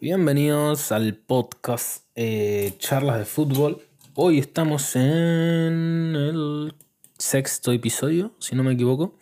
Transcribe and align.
Bienvenidos 0.00 0.92
al 0.92 1.14
podcast 1.16 2.04
eh, 2.14 2.72
Charlas 2.78 3.18
de 3.18 3.24
Fútbol. 3.24 3.82
Hoy 4.14 4.38
estamos 4.38 4.94
en 4.94 6.14
el 6.14 6.74
sexto 7.18 7.72
episodio, 7.72 8.32
si 8.38 8.54
no 8.54 8.62
me 8.62 8.74
equivoco. 8.74 9.16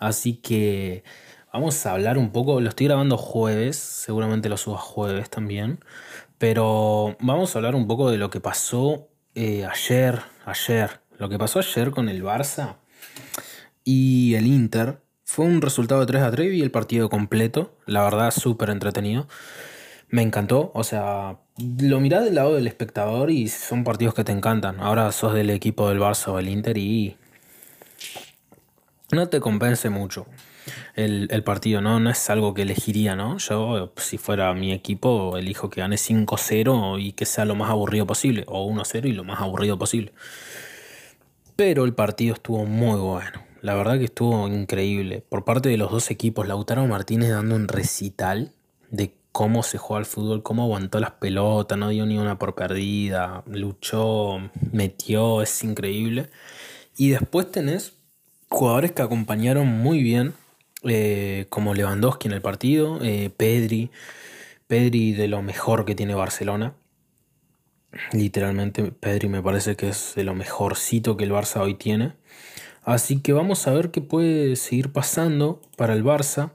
Así 0.00 0.34
que 0.34 1.04
vamos 1.52 1.86
a 1.86 1.92
hablar 1.92 2.18
un 2.18 2.32
poco. 2.32 2.60
Lo 2.60 2.68
estoy 2.68 2.88
grabando 2.88 3.16
jueves, 3.16 3.76
seguramente 3.76 4.48
lo 4.48 4.56
subo 4.56 4.76
jueves 4.76 5.30
también. 5.30 5.78
Pero 6.38 7.16
vamos 7.20 7.54
a 7.54 7.60
hablar 7.60 7.76
un 7.76 7.86
poco 7.86 8.10
de 8.10 8.18
lo 8.18 8.28
que 8.28 8.40
pasó 8.40 9.06
eh, 9.36 9.66
ayer. 9.66 10.18
Ayer. 10.46 11.00
Lo 11.16 11.28
que 11.28 11.38
pasó 11.38 11.60
ayer 11.60 11.92
con 11.92 12.08
el 12.08 12.24
Barça 12.24 12.78
y 13.84 14.34
el 14.34 14.48
Inter. 14.48 14.98
Fue 15.22 15.44
un 15.44 15.62
resultado 15.62 16.00
de 16.00 16.06
3 16.06 16.22
a 16.22 16.30
3 16.32 16.54
y 16.54 16.62
el 16.62 16.72
partido 16.72 17.08
completo. 17.08 17.76
La 17.86 18.02
verdad, 18.02 18.32
súper 18.32 18.70
entretenido. 18.70 19.28
Me 20.08 20.22
encantó. 20.22 20.70
O 20.74 20.84
sea, 20.84 21.38
lo 21.80 22.00
mirás 22.00 22.24
del 22.24 22.34
lado 22.34 22.54
del 22.54 22.66
espectador 22.66 23.30
y 23.30 23.48
son 23.48 23.84
partidos 23.84 24.14
que 24.14 24.24
te 24.24 24.32
encantan. 24.32 24.80
Ahora 24.80 25.10
sos 25.12 25.34
del 25.34 25.50
equipo 25.50 25.88
del 25.88 26.00
Barça 26.00 26.28
o 26.28 26.36
del 26.36 26.48
Inter 26.48 26.76
y. 26.78 27.16
No 29.10 29.28
te 29.28 29.40
compense 29.40 29.88
mucho 29.88 30.26
el, 30.94 31.28
el 31.30 31.44
partido, 31.44 31.80
¿no? 31.80 32.00
No 32.00 32.10
es 32.10 32.30
algo 32.30 32.54
que 32.54 32.62
elegiría, 32.62 33.16
¿no? 33.16 33.38
Yo, 33.38 33.92
si 33.96 34.18
fuera 34.18 34.52
mi 34.54 34.72
equipo, 34.72 35.36
elijo 35.36 35.70
que 35.70 35.80
gane 35.80 35.96
5-0 35.96 37.00
y 37.00 37.12
que 37.12 37.24
sea 37.24 37.44
lo 37.44 37.54
más 37.54 37.70
aburrido 37.70 38.06
posible. 38.06 38.44
O 38.48 38.68
1-0 38.68 39.06
y 39.06 39.12
lo 39.12 39.24
más 39.24 39.40
aburrido 39.40 39.78
posible. 39.78 40.12
Pero 41.56 41.84
el 41.84 41.94
partido 41.94 42.34
estuvo 42.34 42.64
muy 42.66 42.98
bueno. 42.98 43.42
La 43.62 43.74
verdad 43.74 43.98
que 43.98 44.04
estuvo 44.04 44.46
increíble. 44.48 45.24
Por 45.28 45.44
parte 45.44 45.68
de 45.68 45.76
los 45.76 45.90
dos 45.90 46.10
equipos, 46.10 46.46
Lautaro 46.46 46.86
Martínez 46.86 47.30
dando 47.30 47.56
un 47.56 47.68
recital 47.68 48.52
de 48.90 49.14
cómo 49.32 49.62
se 49.62 49.78
juega 49.78 49.98
al 49.98 50.06
fútbol, 50.06 50.42
cómo 50.42 50.64
aguantó 50.64 51.00
las 51.00 51.12
pelotas, 51.12 51.78
no 51.78 51.90
dio 51.90 52.06
ni 52.06 52.18
una 52.18 52.38
por 52.38 52.54
perdida, 52.54 53.42
luchó, 53.46 54.38
metió, 54.72 55.42
es 55.42 55.62
increíble. 55.64 56.30
Y 56.96 57.10
después 57.10 57.50
tenés 57.50 57.94
jugadores 58.48 58.92
que 58.92 59.02
acompañaron 59.02 59.68
muy 59.68 60.02
bien, 60.02 60.34
eh, 60.82 61.46
como 61.48 61.74
Lewandowski 61.74 62.28
en 62.28 62.34
el 62.34 62.40
partido, 62.40 62.98
eh, 63.02 63.30
Pedri, 63.36 63.90
Pedri 64.66 65.12
de 65.12 65.28
lo 65.28 65.42
mejor 65.42 65.84
que 65.84 65.94
tiene 65.94 66.14
Barcelona. 66.14 66.74
Literalmente, 68.12 68.92
Pedri 68.92 69.28
me 69.28 69.42
parece 69.42 69.76
que 69.76 69.88
es 69.88 70.14
de 70.14 70.24
lo 70.24 70.34
mejorcito 70.34 71.16
que 71.16 71.24
el 71.24 71.32
Barça 71.32 71.60
hoy 71.60 71.74
tiene. 71.74 72.12
Así 72.84 73.20
que 73.20 73.32
vamos 73.32 73.66
a 73.66 73.72
ver 73.72 73.90
qué 73.90 74.00
puede 74.00 74.56
seguir 74.56 74.92
pasando 74.92 75.60
para 75.76 75.94
el 75.94 76.04
Barça. 76.04 76.52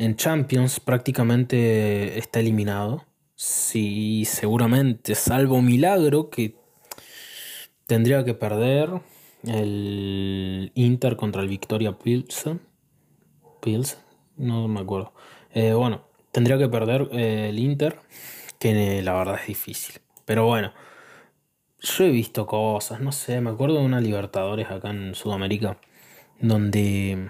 En 0.00 0.16
Champions 0.16 0.80
prácticamente 0.80 2.18
está 2.18 2.40
eliminado. 2.40 3.04
Sí, 3.34 4.24
seguramente, 4.24 5.14
salvo 5.14 5.60
milagro 5.60 6.30
que 6.30 6.56
tendría 7.86 8.24
que 8.24 8.32
perder 8.32 9.02
el 9.44 10.72
Inter 10.74 11.16
contra 11.16 11.42
el 11.42 11.48
Victoria 11.48 11.98
Pilsen. 11.98 12.62
Pilsen, 13.60 13.98
no 14.38 14.68
me 14.68 14.80
acuerdo. 14.80 15.12
Eh, 15.52 15.74
bueno, 15.74 16.06
tendría 16.32 16.56
que 16.56 16.70
perder 16.70 17.10
eh, 17.12 17.50
el 17.50 17.58
Inter, 17.58 17.98
que 18.58 19.02
la 19.02 19.12
verdad 19.12 19.38
es 19.38 19.48
difícil. 19.48 19.96
Pero 20.24 20.46
bueno, 20.46 20.72
yo 21.78 22.04
he 22.04 22.10
visto 22.10 22.46
cosas, 22.46 23.02
no 23.02 23.12
sé, 23.12 23.42
me 23.42 23.50
acuerdo 23.50 23.80
de 23.80 23.84
una 23.84 24.00
Libertadores 24.00 24.70
acá 24.70 24.92
en 24.92 25.14
Sudamérica, 25.14 25.76
donde 26.40 27.28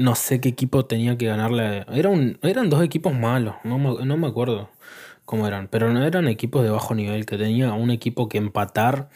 no 0.00 0.14
sé 0.14 0.40
qué 0.40 0.48
equipo 0.48 0.86
tenía 0.86 1.18
que 1.18 1.26
ganarle. 1.26 1.84
Era 1.92 2.08
un, 2.08 2.38
eran 2.42 2.70
dos 2.70 2.82
equipos 2.82 3.14
malos, 3.14 3.56
no 3.64 3.78
me, 3.78 4.04
no 4.04 4.16
me 4.16 4.26
acuerdo 4.26 4.70
cómo 5.26 5.46
eran, 5.46 5.68
pero 5.68 5.92
no 5.92 6.02
eran 6.04 6.26
equipos 6.26 6.64
de 6.64 6.70
bajo 6.70 6.94
nivel, 6.94 7.26
que 7.26 7.36
tenía 7.36 7.74
un 7.74 7.90
equipo 7.90 8.28
que 8.28 8.38
empatar 8.38 9.10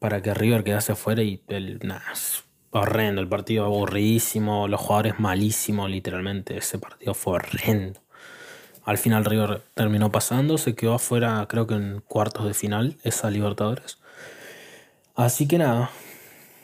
para 0.00 0.22
que 0.22 0.34
River 0.34 0.64
quedase 0.64 0.96
fuera 0.96 1.22
y 1.22 1.40
el, 1.46 1.78
nada, 1.84 2.02
horrendo, 2.72 3.20
el 3.20 3.28
partido 3.28 3.64
aburridísimo, 3.64 4.66
los 4.66 4.80
jugadores 4.80 5.20
malísimos, 5.20 5.88
literalmente, 5.88 6.58
ese 6.58 6.78
partido 6.78 7.14
fue 7.14 7.34
horrendo. 7.34 8.00
Al 8.84 8.98
final 8.98 9.24
River 9.24 9.62
terminó 9.74 10.10
pasando, 10.10 10.58
se 10.58 10.74
quedó 10.74 10.94
afuera 10.94 11.46
creo 11.48 11.66
que 11.68 11.74
en 11.74 12.02
cuartos 12.06 12.44
de 12.44 12.54
final, 12.54 12.96
esa 13.04 13.30
Libertadores. 13.30 13.98
Así 15.14 15.46
que 15.46 15.58
nada, 15.58 15.90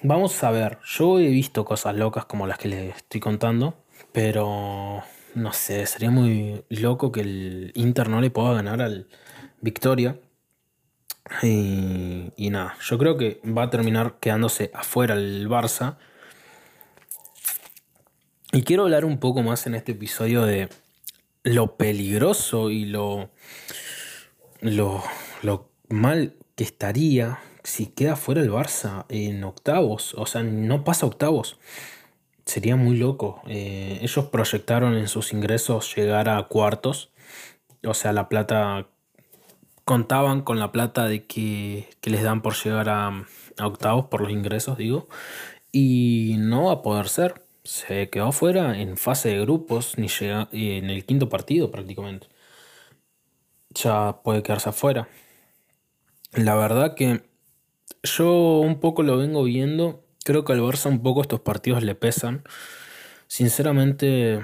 vamos 0.03 0.43
a 0.45 0.51
ver. 0.51 0.79
Yo 0.85 1.19
he 1.19 1.29
visto 1.29 1.65
cosas 1.65 1.95
locas 1.95 2.25
como 2.25 2.47
las 2.47 2.59
que 2.59 2.69
les 2.69 2.97
estoy 2.97 3.21
contando, 3.21 3.75
pero 4.13 5.03
no 5.35 5.53
sé, 5.53 5.87
sería 5.87 6.11
muy 6.11 6.65
loco 6.69 7.13
que 7.13 7.21
el 7.21 7.73
Inter 7.75 8.09
no 8.09 8.21
le 8.21 8.31
pueda 8.31 8.55
ganar 8.55 8.83
al 8.83 9.09
Victoria. 9.61 10.19
Y, 11.43 12.33
y 12.37 12.51
nada, 12.51 12.77
yo 12.81 12.99
creo 12.99 13.17
que 13.17 13.41
va 13.45 13.65
a 13.65 13.71
terminar 13.71 14.19
quedándose 14.21 14.71
afuera 14.75 15.15
el 15.15 15.49
Barça. 15.49 15.97
Y 18.53 18.63
quiero 18.63 18.83
hablar 18.83 19.05
un 19.05 19.19
poco 19.19 19.43
más 19.43 19.67
en 19.67 19.77
este 19.77 19.93
episodio 19.93 20.45
de 20.45 20.69
lo 21.45 21.77
peligroso 21.77 22.71
y 22.71 22.85
lo, 22.85 23.31
lo, 24.61 25.03
lo 25.43 25.71
mal 25.89 26.35
que 26.57 26.65
estaría 26.65 27.39
si 27.63 27.87
queda 27.87 28.17
fuera 28.17 28.41
el 28.41 28.51
Barça 28.51 29.07
en 29.09 29.45
octavos. 29.45 30.15
O 30.15 30.27
sea, 30.27 30.43
no 30.43 30.85
pasa 30.85 31.07
octavos. 31.07 31.59
Sería 32.47 32.77
muy 32.77 32.97
loco. 32.97 33.43
Eh, 33.47 33.99
ellos 34.03 34.27
proyectaron 34.27 34.97
en 34.97 35.09
sus 35.09 35.33
ingresos 35.33 35.95
llegar 35.95 36.29
a 36.29 36.43
cuartos. 36.45 37.11
O 37.85 37.95
sea, 37.95 38.13
la 38.13 38.29
plata. 38.29 38.89
Contaban 39.85 40.43
con 40.43 40.61
la 40.61 40.73
plata 40.73 41.09
de 41.09 41.27
que, 41.27 41.89
que 42.01 42.11
les 42.11 42.23
dan 42.23 42.43
por 42.43 42.55
llegar 42.55 42.89
a, 42.89 43.27
octavos 43.61 44.07
por 44.07 44.21
los 44.21 44.31
ingresos, 44.31 44.79
digo. 44.79 45.09
Y 45.73 46.37
no 46.39 46.67
va 46.67 46.75
a 46.75 46.83
poder 46.83 47.09
ser 47.09 47.43
se 47.65 48.09
quedó 48.11 48.33
fuera 48.33 48.79
en 48.81 48.97
fase 48.97 49.31
de 49.31 49.41
grupos, 49.43 49.99
ni 49.99 50.09
llega 50.09 50.49
en 50.53 50.91
el 50.91 51.05
quinto 51.05 51.29
partido 51.29 51.71
prácticamente. 51.71 52.29
Ya 53.71 54.21
puede 54.25 54.43
quedarse 54.43 54.71
afuera. 54.71 55.09
La 56.33 56.55
verdad 56.57 56.95
que 56.95 57.23
yo 58.03 58.61
un 58.61 58.81
poco 58.81 59.03
lo 59.03 59.17
vengo 59.17 59.45
viendo. 59.45 60.05
Creo 60.25 60.45
que 60.45 60.53
al 60.53 60.61
Barça 60.61 60.89
un 60.89 61.03
poco 61.03 61.23
estos 61.23 61.41
partidos 61.41 61.83
le 61.83 61.95
pesan. 61.95 62.45
Sinceramente, 63.27 64.41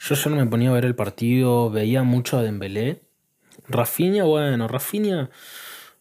yo 0.00 0.14
ya 0.14 0.30
no 0.30 0.36
me 0.36 0.46
ponía 0.46 0.70
a 0.70 0.72
ver 0.74 0.84
el 0.84 0.94
partido, 0.94 1.70
veía 1.70 2.02
mucho 2.02 2.38
a 2.38 2.42
Dembélé. 2.42 3.02
Rafinha, 3.68 4.24
bueno, 4.24 4.68
Rafinha 4.68 5.30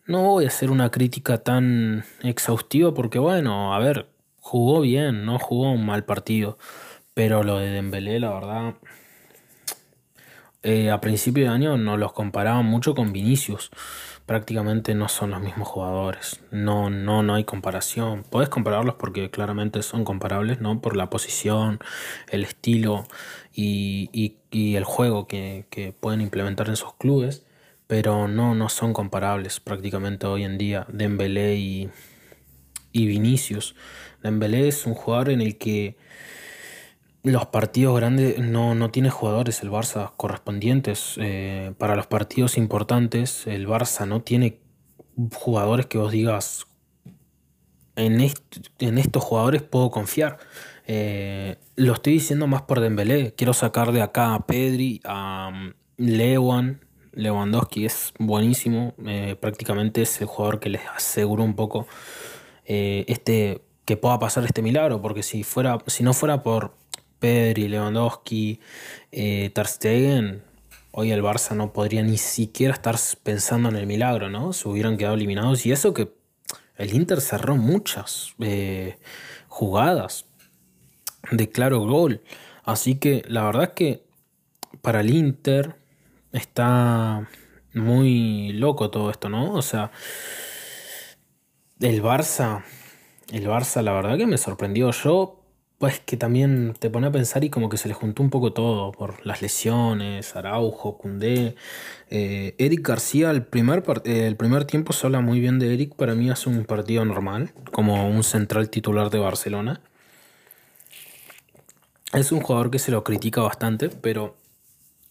no 0.05 0.23
voy 0.23 0.45
a 0.45 0.47
hacer 0.47 0.71
una 0.71 0.89
crítica 0.89 1.39
tan 1.39 2.05
exhaustiva 2.23 2.93
porque 2.93 3.19
bueno, 3.19 3.73
a 3.73 3.79
ver, 3.79 4.07
jugó 4.39 4.81
bien, 4.81 5.25
no 5.25 5.37
jugó 5.39 5.71
un 5.71 5.85
mal 5.85 6.05
partido. 6.05 6.57
Pero 7.13 7.43
lo 7.43 7.57
de 7.57 7.69
Dembélé, 7.69 8.19
la 8.19 8.33
verdad, 8.33 8.75
eh, 10.67 10.91
a 10.91 10.99
principio 10.99 11.45
de 11.45 11.49
año 11.49 11.77
nos 11.77 11.97
los 11.97 12.11
comparaban 12.11 12.65
mucho 12.65 12.93
con 12.93 13.13
Vinicius. 13.13 13.71
Prácticamente 14.25 14.95
no 14.95 15.07
son 15.07 15.31
los 15.31 15.41
mismos 15.41 15.65
jugadores. 15.65 16.41
No, 16.51 16.89
no, 16.89 17.23
no 17.23 17.35
hay 17.35 17.45
comparación. 17.45 18.25
Puedes 18.29 18.49
compararlos 18.49 18.95
porque 18.95 19.31
claramente 19.31 19.81
son 19.81 20.03
comparables, 20.03 20.59
¿no? 20.59 20.81
Por 20.81 20.97
la 20.97 21.09
posición, 21.09 21.79
el 22.29 22.43
estilo 22.43 23.07
y, 23.53 24.09
y, 24.11 24.39
y 24.51 24.75
el 24.75 24.83
juego 24.83 25.25
que, 25.25 25.67
que, 25.69 25.93
pueden 25.93 26.19
implementar 26.19 26.67
en 26.67 26.75
sus 26.75 26.93
clubes. 26.95 27.45
Pero 27.87 28.27
no, 28.27 28.53
no 28.53 28.67
son 28.67 28.91
comparables 28.91 29.61
prácticamente 29.61 30.27
hoy 30.27 30.43
en 30.43 30.57
día. 30.57 30.85
Dembélé 30.89 31.55
y, 31.55 31.89
y 32.91 33.07
Vinicius. 33.07 33.73
Dembélé 34.21 34.67
es 34.67 34.85
un 34.85 34.95
jugador 34.95 35.29
en 35.29 35.39
el 35.39 35.57
que 35.57 35.95
los 37.23 37.47
partidos 37.47 37.95
grandes 37.95 38.39
no, 38.39 38.75
no 38.75 38.91
tiene 38.91 39.09
jugadores 39.09 39.61
el 39.61 39.69
Barça 39.69 40.13
correspondientes. 40.17 41.15
Eh, 41.17 41.73
para 41.77 41.95
los 41.95 42.07
partidos 42.07 42.57
importantes 42.57 43.47
el 43.47 43.67
Barça 43.67 44.07
no 44.07 44.21
tiene 44.21 44.59
jugadores 45.33 45.87
que 45.87 45.97
vos 45.97 46.11
digas 46.11 46.67
en, 47.95 48.21
estos 48.21 49.23
jugadores 49.23 49.63
puedo 49.63 49.89
confiar. 49.89 50.37
Eh, 50.85 51.57
lo 51.75 51.93
estoy 51.93 52.13
diciendo 52.13 52.47
más 52.47 52.61
por 52.61 52.79
Dembélé. 52.79 53.33
Quiero 53.35 53.53
sacar 53.53 53.91
de 53.91 54.01
acá 54.03 54.35
a 54.35 54.45
Pedri, 54.45 55.01
a 55.03 55.49
um, 55.51 55.73
Lewan. 55.97 56.81
Lewandowski 57.13 57.85
es 57.85 58.13
buenísimo. 58.19 58.93
Eh, 59.07 59.35
prácticamente 59.39 60.03
es 60.03 60.21
el 60.21 60.27
jugador 60.27 60.59
que 60.59 60.69
les 60.69 60.85
aseguro 60.95 61.43
un 61.43 61.55
poco 61.55 61.87
este, 62.63 63.63
que 63.85 63.95
pueda 63.95 64.19
pasar 64.19 64.43
este 64.43 64.61
milagro, 64.61 65.01
porque 65.01 65.23
si, 65.23 65.43
fuera, 65.43 65.79
si 65.87 66.03
no 66.03 66.13
fuera 66.13 66.43
por 66.43 66.75
Pedri, 67.19 67.67
Lewandowski, 67.67 68.59
eh, 69.11 69.51
hoy 70.91 71.11
el 71.11 71.23
Barça 71.23 71.55
no 71.55 71.73
podría 71.73 72.03
ni 72.03 72.17
siquiera 72.17 72.73
estar 72.73 72.95
pensando 73.23 73.69
en 73.69 73.75
el 73.75 73.87
milagro, 73.87 74.29
¿no? 74.29 74.53
Se 74.53 74.67
hubieran 74.67 74.97
quedado 74.97 75.15
eliminados 75.15 75.65
y 75.65 75.71
eso 75.71 75.93
que 75.93 76.11
el 76.75 76.93
Inter 76.93 77.21
cerró 77.21 77.55
muchas 77.55 78.33
eh, 78.39 78.97
jugadas 79.47 80.25
de 81.31 81.49
claro 81.49 81.79
gol. 81.81 82.21
Así 82.63 82.95
que 82.95 83.23
la 83.27 83.43
verdad 83.43 83.63
es 83.63 83.69
que 83.71 84.07
para 84.81 85.01
el 85.01 85.09
Inter, 85.09 85.75
está 86.31 87.29
muy 87.73 88.53
loco 88.53 88.89
todo 88.89 89.09
esto, 89.09 89.29
¿no? 89.29 89.53
O 89.53 89.61
sea, 89.61 89.91
el 91.79 92.01
Barça, 92.01 92.63
el 93.31 93.47
Barça, 93.47 93.81
la 93.81 93.93
verdad 93.93 94.17
que 94.17 94.25
me 94.25 94.37
sorprendió. 94.37 94.91
Yo, 94.91 95.43
pues 95.79 95.99
que 95.99 96.17
también 96.17 96.73
te 96.79 96.89
pone 96.89 97.07
a 97.07 97.11
pensar 97.11 97.43
y 97.43 97.49
como 97.49 97.69
que 97.69 97.77
se 97.77 97.87
le 97.87 97.93
juntó 97.93 98.23
un 98.23 98.31
poco 98.31 98.51
todo 98.51 98.91
por 98.91 99.23
las 99.25 99.41
lesiones, 99.43 100.35
Araujo, 100.35 100.97
Cundé. 100.97 101.55
Eh, 102.09 102.55
Eric 102.57 102.87
García, 102.87 103.29
el 103.29 103.43
primer, 103.43 103.83
el 104.05 104.35
primer 104.35 104.65
tiempo 104.65 104.93
se 104.93 105.05
habla 105.05 105.21
muy 105.21 105.39
bien 105.39 105.59
de 105.59 105.73
Eric. 105.73 105.95
Para 105.95 106.15
mí 106.15 106.31
hace 106.31 106.49
un 106.49 106.65
partido 106.65 107.05
normal, 107.05 107.51
como 107.71 108.09
un 108.09 108.23
central 108.23 108.69
titular 108.71 109.11
de 109.11 109.19
Barcelona. 109.19 109.81
Es 112.13 112.31
un 112.31 112.41
jugador 112.41 112.71
que 112.71 112.79
se 112.79 112.91
lo 112.91 113.03
critica 113.03 113.41
bastante, 113.41 113.89
pero 113.89 114.35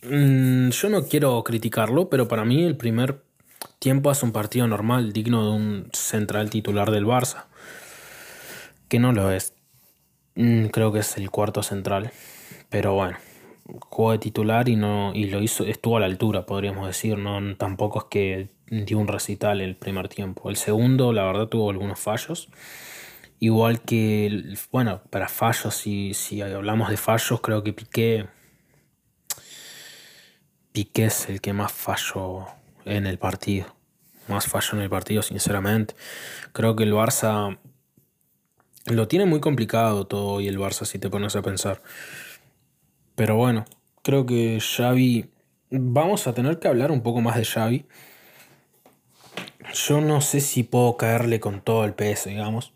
mm, 0.02 0.70
yo 0.70 0.88
no 0.88 1.04
quiero 1.06 1.42
criticarlo, 1.44 2.08
pero 2.08 2.26
para 2.26 2.44
mí 2.44 2.64
el 2.64 2.76
primer 2.76 3.22
tiempo 3.78 4.10
hace 4.10 4.24
un 4.24 4.32
partido 4.32 4.66
normal, 4.66 5.12
digno 5.12 5.44
de 5.44 5.50
un 5.56 5.90
central 5.92 6.50
titular 6.50 6.90
del 6.90 7.06
Barça. 7.06 7.44
Que 8.88 8.98
no 8.98 9.12
lo 9.12 9.30
es. 9.30 9.55
Mm, 10.36 10.66
creo 10.66 10.92
que 10.92 11.00
es 11.00 11.16
el 11.16 11.30
cuarto 11.30 11.62
central. 11.62 12.12
Pero 12.70 12.94
bueno, 12.94 13.18
jugó 13.88 14.12
de 14.12 14.18
titular 14.18 14.68
y 14.68 14.76
no 14.76 15.12
y 15.14 15.26
lo 15.26 15.42
hizo 15.42 15.64
estuvo 15.64 15.96
a 15.96 16.00
la 16.00 16.06
altura, 16.06 16.46
podríamos 16.46 16.86
decir, 16.86 17.18
no 17.18 17.56
tampoco 17.56 18.00
es 18.00 18.04
que 18.10 18.48
dio 18.70 18.98
un 18.98 19.08
recital 19.08 19.60
el 19.60 19.76
primer 19.76 20.08
tiempo. 20.08 20.50
El 20.50 20.56
segundo, 20.56 21.12
la 21.12 21.24
verdad, 21.24 21.46
tuvo 21.46 21.70
algunos 21.70 21.98
fallos. 21.98 22.48
Igual 23.38 23.82
que, 23.82 24.54
bueno, 24.72 25.02
para 25.10 25.28
fallos, 25.28 25.74
si, 25.74 26.14
si 26.14 26.40
hablamos 26.42 26.88
de 26.88 26.96
fallos, 26.96 27.40
creo 27.42 27.62
que 27.62 27.72
Piqué, 27.72 28.26
Piqué 30.72 31.06
es 31.06 31.28
el 31.28 31.40
que 31.40 31.52
más 31.52 31.72
falló 31.72 32.46
en 32.84 33.06
el 33.06 33.18
partido. 33.18 33.66
Más 34.28 34.46
falló 34.46 34.74
en 34.74 34.82
el 34.82 34.90
partido, 34.90 35.22
sinceramente. 35.22 35.94
Creo 36.52 36.76
que 36.76 36.84
el 36.84 36.92
Barça 36.94 37.58
lo 38.86 39.08
tiene 39.08 39.26
muy 39.26 39.40
complicado 39.40 40.06
todo 40.06 40.40
y 40.40 40.48
el 40.48 40.58
Barça, 40.58 40.84
si 40.84 40.98
te 40.98 41.10
pones 41.10 41.36
a 41.36 41.42
pensar. 41.42 41.82
Pero 43.14 43.36
bueno, 43.36 43.64
creo 44.02 44.26
que 44.26 44.60
Xavi... 44.60 45.30
Vamos 45.70 46.28
a 46.28 46.34
tener 46.34 46.60
que 46.60 46.68
hablar 46.68 46.92
un 46.92 47.02
poco 47.02 47.20
más 47.20 47.36
de 47.36 47.44
Xavi. 47.44 47.86
Yo 49.74 50.00
no 50.00 50.20
sé 50.20 50.40
si 50.40 50.62
puedo 50.62 50.96
caerle 50.96 51.40
con 51.40 51.60
todo 51.60 51.84
el 51.84 51.94
peso, 51.94 52.28
digamos 52.28 52.72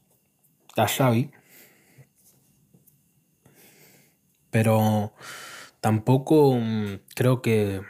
a 0.76 0.88
Xavi. 0.88 1.30
Pero 4.50 5.12
tampoco 5.80 6.56
mm, 6.56 7.00
creo 7.14 7.42
que 7.42 7.82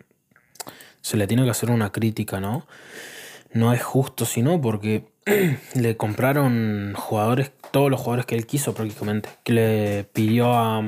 se 1.00 1.16
le 1.16 1.26
tiene 1.26 1.44
que 1.44 1.50
hacer 1.50 1.70
una 1.70 1.92
crítica, 1.92 2.40
¿no? 2.40 2.66
No 3.52 3.72
es 3.72 3.82
justo, 3.82 4.26
sino 4.26 4.60
porque 4.60 5.10
le 5.74 5.96
compraron 5.96 6.94
jugadores, 6.94 7.52
todos 7.70 7.90
los 7.90 8.00
jugadores 8.00 8.26
que 8.26 8.34
él 8.34 8.46
quiso 8.46 8.74
prácticamente. 8.74 9.28
Que 9.44 9.52
le 9.52 10.04
pidió 10.04 10.52
a. 10.52 10.82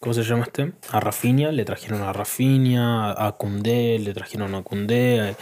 ¿Cómo 0.00 0.14
se 0.14 0.22
llama 0.22 0.44
este? 0.44 0.72
A 0.90 1.00
Rafinha, 1.00 1.50
le 1.50 1.64
trajeron 1.64 2.02
a 2.02 2.12
Rafinha, 2.12 3.10
a 3.10 3.32
Cundé, 3.32 3.98
le 3.98 4.12
trajeron 4.12 4.54
a 4.54 4.62
Cundé, 4.62 5.34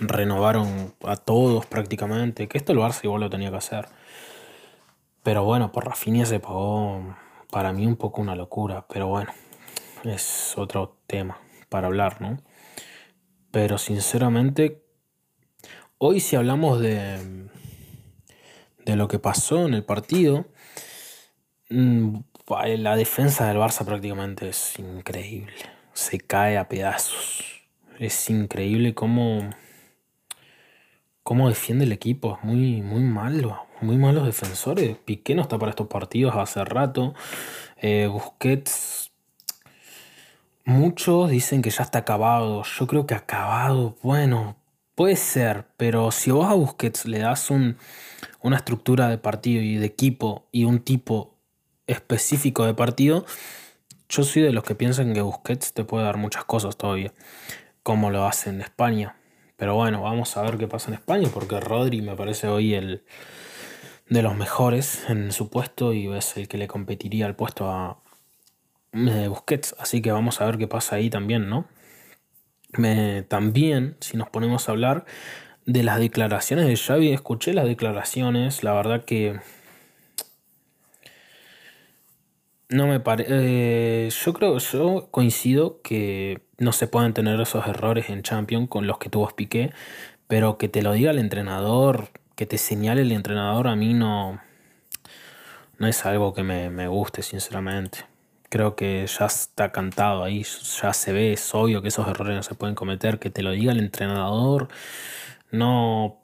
renovaron 0.00 0.94
a 1.04 1.16
todos 1.16 1.66
prácticamente. 1.66 2.48
Que 2.48 2.58
esto 2.58 2.72
el 2.72 2.78
Barça 2.78 3.04
igual 3.04 3.20
lo 3.20 3.30
tenía 3.30 3.50
que 3.50 3.58
hacer. 3.58 3.86
Pero 5.22 5.44
bueno, 5.44 5.72
por 5.72 5.86
Rafinha 5.86 6.24
se 6.26 6.40
pagó 6.40 7.16
para 7.50 7.72
mí 7.72 7.86
un 7.86 7.96
poco 7.96 8.20
una 8.20 8.34
locura. 8.34 8.86
Pero 8.88 9.08
bueno, 9.08 9.32
es 10.04 10.54
otro 10.56 10.96
tema 11.06 11.38
para 11.68 11.86
hablar, 11.86 12.20
¿no? 12.20 12.38
Pero 13.50 13.78
sinceramente, 13.78 14.82
hoy 15.98 16.20
si 16.20 16.34
hablamos 16.36 16.80
de, 16.80 17.48
de 18.92 18.96
lo 18.96 19.08
que 19.08 19.18
pasó 19.18 19.66
en 19.66 19.74
el 19.74 19.84
partido, 19.84 20.46
mm, 21.70 22.18
la 22.78 22.96
defensa 22.96 23.46
del 23.46 23.58
Barça 23.58 23.84
prácticamente 23.84 24.48
es 24.48 24.78
increíble. 24.78 25.54
Se 25.92 26.18
cae 26.18 26.56
a 26.58 26.68
pedazos. 26.68 27.44
Es 27.98 28.30
increíble 28.30 28.94
cómo, 28.94 29.50
cómo 31.22 31.48
defiende 31.48 31.84
el 31.84 31.92
equipo. 31.92 32.38
Es 32.38 32.44
muy, 32.44 32.82
muy 32.82 33.02
malo 33.02 33.68
muy 33.80 33.96
malos 33.96 34.24
defensores. 34.24 34.96
Piqué 34.96 35.34
no 35.34 35.42
está 35.42 35.58
para 35.58 35.70
estos 35.70 35.86
partidos 35.86 36.34
hace 36.36 36.64
rato. 36.64 37.14
Eh, 37.76 38.08
Busquets. 38.10 39.12
Muchos 40.64 41.30
dicen 41.30 41.62
que 41.62 41.70
ya 41.70 41.82
está 41.82 42.00
acabado. 42.00 42.62
Yo 42.62 42.86
creo 42.86 43.06
que 43.06 43.14
acabado, 43.14 43.96
bueno, 44.02 44.56
puede 44.98 45.14
ser, 45.14 45.66
pero 45.76 46.10
si 46.10 46.32
vos 46.32 46.50
a 46.50 46.54
Busquets 46.54 47.06
le 47.06 47.20
das 47.20 47.50
un, 47.50 47.76
una 48.40 48.56
estructura 48.56 49.08
de 49.08 49.16
partido 49.16 49.62
y 49.62 49.76
de 49.76 49.86
equipo 49.86 50.48
y 50.50 50.64
un 50.64 50.80
tipo 50.80 51.36
específico 51.86 52.66
de 52.66 52.74
partido, 52.74 53.24
yo 54.08 54.24
soy 54.24 54.42
de 54.42 54.50
los 54.50 54.64
que 54.64 54.74
piensan 54.74 55.14
que 55.14 55.22
Busquets 55.22 55.72
te 55.72 55.84
puede 55.84 56.04
dar 56.04 56.16
muchas 56.16 56.44
cosas 56.46 56.76
todavía, 56.76 57.12
como 57.84 58.10
lo 58.10 58.24
hace 58.26 58.50
en 58.50 58.60
España. 58.60 59.14
Pero 59.56 59.76
bueno, 59.76 60.02
vamos 60.02 60.36
a 60.36 60.42
ver 60.42 60.58
qué 60.58 60.66
pasa 60.66 60.88
en 60.88 60.94
España, 60.94 61.28
porque 61.32 61.60
Rodri 61.60 62.02
me 62.02 62.16
parece 62.16 62.48
hoy 62.48 62.74
el, 62.74 63.04
de 64.08 64.22
los 64.22 64.34
mejores 64.34 65.08
en 65.08 65.30
su 65.30 65.48
puesto 65.48 65.92
y 65.92 66.12
es 66.12 66.36
el 66.36 66.48
que 66.48 66.58
le 66.58 66.66
competiría 66.66 67.26
al 67.26 67.36
puesto 67.36 67.70
a 67.70 68.00
eh, 68.94 69.28
Busquets. 69.28 69.76
Así 69.78 70.02
que 70.02 70.10
vamos 70.10 70.40
a 70.40 70.46
ver 70.46 70.58
qué 70.58 70.66
pasa 70.66 70.96
ahí 70.96 71.08
también, 71.08 71.48
¿no? 71.48 71.66
También, 73.28 73.96
si 74.00 74.16
nos 74.16 74.28
ponemos 74.28 74.68
a 74.68 74.72
hablar 74.72 75.04
de 75.66 75.82
las 75.82 75.98
declaraciones 75.98 76.66
de 76.66 76.76
Xavi, 76.76 77.12
escuché 77.12 77.52
las 77.54 77.66
declaraciones, 77.66 78.62
la 78.62 78.74
verdad 78.74 79.04
que 79.04 79.40
no 82.68 82.86
me 82.86 83.00
parece. 83.00 83.30
Eh, 83.30 84.10
yo 84.10 84.32
creo, 84.34 84.58
yo 84.58 85.08
coincido 85.10 85.80
que 85.82 86.42
no 86.58 86.72
se 86.72 86.86
pueden 86.86 87.14
tener 87.14 87.40
esos 87.40 87.66
errores 87.66 88.10
en 88.10 88.22
Champions 88.22 88.68
con 88.68 88.86
los 88.86 88.98
que 88.98 89.08
tuvo 89.10 89.28
Piqué, 89.28 89.72
pero 90.26 90.58
que 90.58 90.68
te 90.68 90.82
lo 90.82 90.92
diga 90.92 91.10
el 91.10 91.18
entrenador 91.18 92.10
que 92.38 92.46
te 92.46 92.56
señale 92.56 93.02
el 93.02 93.10
entrenador 93.10 93.66
a 93.66 93.74
mí 93.74 93.94
no, 93.94 94.40
no 95.78 95.88
es 95.88 96.06
algo 96.06 96.34
que 96.34 96.44
me, 96.44 96.86
guste, 96.86 97.22
sinceramente. 97.22 98.04
Creo 98.48 98.76
que 98.76 99.06
ya 99.06 99.26
está 99.26 99.72
cantado 99.72 100.24
ahí, 100.24 100.44
ya 100.82 100.92
se 100.92 101.12
ve, 101.12 101.32
es 101.34 101.54
obvio 101.54 101.82
que 101.82 101.88
esos 101.88 102.08
errores 102.08 102.36
no 102.36 102.42
se 102.42 102.54
pueden 102.54 102.74
cometer, 102.74 103.18
que 103.18 103.30
te 103.30 103.42
lo 103.42 103.50
diga 103.50 103.72
el 103.72 103.78
entrenador. 103.78 104.68
No, 105.50 106.20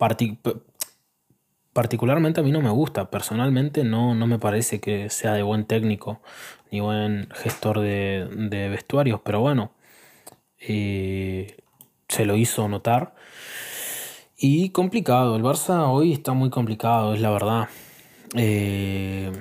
particularmente 1.72 2.40
a 2.40 2.42
mí 2.42 2.52
no 2.52 2.60
me 2.62 2.70
gusta, 2.70 3.10
personalmente 3.10 3.84
no, 3.84 4.14
no 4.14 4.26
me 4.26 4.38
parece 4.38 4.80
que 4.80 5.10
sea 5.10 5.32
de 5.34 5.42
buen 5.42 5.64
técnico 5.66 6.22
ni 6.70 6.80
buen 6.80 7.28
gestor 7.34 7.80
de, 7.80 8.68
vestuarios, 8.70 9.20
pero 9.24 9.40
bueno, 9.40 9.72
eh, 10.58 11.56
se 12.08 12.26
lo 12.26 12.36
hizo 12.36 12.68
notar. 12.68 13.14
Y 14.36 14.70
complicado, 14.70 15.36
el 15.36 15.42
Barça 15.42 15.88
hoy 15.88 16.12
está 16.12 16.32
muy 16.32 16.50
complicado, 16.50 17.14
es 17.14 17.20
la 17.20 17.30
verdad. 17.30 17.68
Eh, 18.34 19.32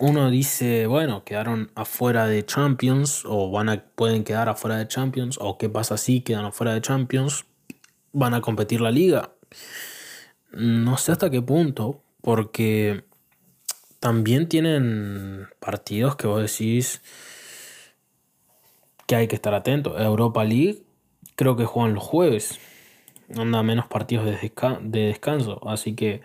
uno 0.00 0.30
dice, 0.30 0.86
bueno, 0.86 1.24
quedaron 1.24 1.70
afuera 1.74 2.26
de 2.26 2.44
Champions 2.44 3.22
o 3.26 3.50
van 3.50 3.68
a, 3.68 3.84
pueden 3.94 4.24
quedar 4.24 4.48
afuera 4.48 4.78
de 4.78 4.88
Champions 4.88 5.38
o 5.40 5.58
qué 5.58 5.68
pasa 5.68 5.96
si 5.96 6.22
quedan 6.22 6.46
afuera 6.46 6.74
de 6.74 6.80
Champions, 6.80 7.44
van 8.12 8.34
a 8.34 8.40
competir 8.40 8.80
la 8.80 8.90
liga. 8.90 9.32
No 10.52 10.96
sé 10.96 11.12
hasta 11.12 11.30
qué 11.30 11.42
punto, 11.42 12.02
porque 12.22 13.04
también 14.00 14.48
tienen 14.48 15.48
partidos 15.60 16.16
que 16.16 16.26
vos 16.26 16.40
decís 16.40 17.02
que 19.06 19.16
hay 19.16 19.28
que 19.28 19.36
estar 19.36 19.54
atento. 19.54 19.98
Europa 19.98 20.42
League 20.44 20.82
creo 21.36 21.56
que 21.56 21.66
juegan 21.66 21.94
los 21.94 22.04
jueves 22.04 22.58
anda 23.36 23.62
menos 23.62 23.86
partidos 23.86 24.24
de, 24.24 24.52
de 24.82 25.00
descanso. 25.06 25.60
Así 25.68 25.94
que 25.94 26.22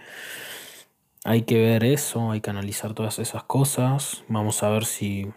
hay 1.25 1.41
que 1.41 1.57
ver 1.57 1.83
eso, 1.83 2.31
hay 2.31 2.39
que 2.39 2.51
analizar 2.51 2.93
todas 2.93 3.17
esas 3.17 3.43
cosas. 3.43 4.23
Vamos 4.27 4.61
a 4.61 4.69
ver 4.69 4.85
si... 4.85 5.27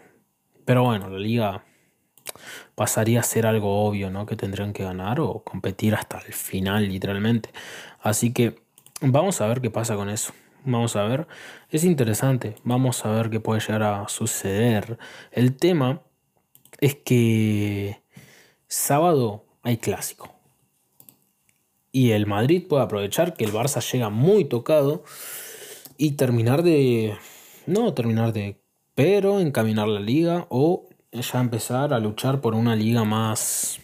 Pero 0.63 0.83
bueno, 0.83 1.09
la 1.09 1.17
liga 1.17 1.65
pasaría 2.75 3.21
a 3.21 3.23
ser 3.23 3.47
algo 3.47 3.87
obvio, 3.87 4.11
¿no? 4.11 4.27
Que 4.27 4.35
tendrían 4.35 4.71
que 4.71 4.83
ganar 4.83 5.19
o 5.19 5.43
competir 5.43 5.95
hasta 5.95 6.19
el 6.19 6.33
final, 6.33 6.87
literalmente. 6.87 7.49
Así 8.01 8.31
que 8.33 8.61
vamos 9.01 9.41
a 9.41 9.47
ver 9.47 9.61
qué 9.61 9.71
pasa 9.71 9.95
con 9.95 10.09
eso. 10.11 10.31
Vamos 10.63 10.95
a 10.95 11.05
ver. 11.05 11.27
Es 11.71 11.83
interesante. 11.83 12.53
Vamos 12.63 13.03
a 13.03 13.09
ver 13.09 13.31
qué 13.31 13.39
puede 13.39 13.59
llegar 13.59 13.81
a 13.81 14.07
suceder. 14.09 14.99
El 15.31 15.57
tema 15.57 16.03
es 16.79 16.93
que 16.93 17.99
sábado 18.67 19.43
hay 19.63 19.77
clásico 19.77 20.35
y 21.91 22.11
el 22.11 22.27
Madrid 22.27 22.67
puede 22.67 22.83
aprovechar 22.83 23.33
que 23.33 23.45
el 23.45 23.51
Barça 23.51 23.81
llega 23.91 24.11
muy 24.11 24.45
tocado 24.45 25.03
y 25.99 26.11
terminar 26.13 26.63
de... 26.63 27.17
No 27.67 27.93
terminar 27.93 28.33
de... 28.33 28.57
pero 28.95 29.39
encaminar 29.41 29.87
la 29.89 29.99
liga 29.99 30.47
o 30.49 30.87
ya 31.11 31.41
empezar 31.41 31.93
a 31.93 31.99
luchar 31.99 32.39
por 32.39 32.55
una 32.55 32.75
liga 32.75 33.03
más 33.03 33.81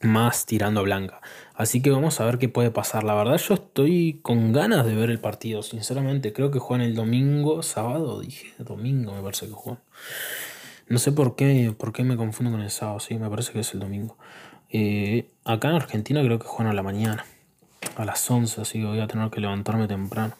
más 0.00 0.44
tirando 0.46 0.82
blanca. 0.82 1.20
Así 1.54 1.80
que 1.80 1.90
vamos 1.90 2.20
a 2.20 2.24
ver 2.24 2.38
qué 2.38 2.48
puede 2.48 2.70
pasar. 2.70 3.04
La 3.04 3.14
verdad 3.14 3.38
yo 3.38 3.54
estoy 3.54 4.20
con 4.22 4.52
ganas 4.52 4.84
de 4.86 4.94
ver 4.94 5.10
el 5.10 5.20
partido, 5.20 5.62
sinceramente. 5.62 6.32
Creo 6.32 6.50
que 6.50 6.58
juegan 6.58 6.86
el 6.86 6.94
domingo, 6.94 7.62
sábado, 7.62 8.20
dije, 8.20 8.52
domingo 8.58 9.14
me 9.14 9.22
parece 9.22 9.46
que 9.46 9.52
juegan. 9.52 9.82
No 10.88 10.98
sé 10.98 11.12
por 11.12 11.36
qué, 11.36 11.74
por 11.76 11.92
qué 11.92 12.04
me 12.04 12.16
confundo 12.16 12.52
con 12.52 12.60
el 12.60 12.70
sábado, 12.70 13.00
sí, 13.00 13.14
me 13.16 13.30
parece 13.30 13.52
que 13.52 13.60
es 13.60 13.72
el 13.74 13.80
domingo. 13.80 14.16
Eh, 14.70 15.30
acá 15.44 15.68
en 15.68 15.76
Argentina 15.76 16.22
creo 16.22 16.38
que 16.38 16.46
juegan 16.46 16.72
a 16.72 16.74
la 16.74 16.82
mañana, 16.82 17.24
a 17.96 18.04
las 18.04 18.30
11, 18.30 18.60
así 18.60 18.80
que 18.80 18.86
voy 18.86 19.00
a 19.00 19.06
tener 19.06 19.30
que 19.30 19.40
levantarme 19.40 19.88
temprano. 19.88 20.34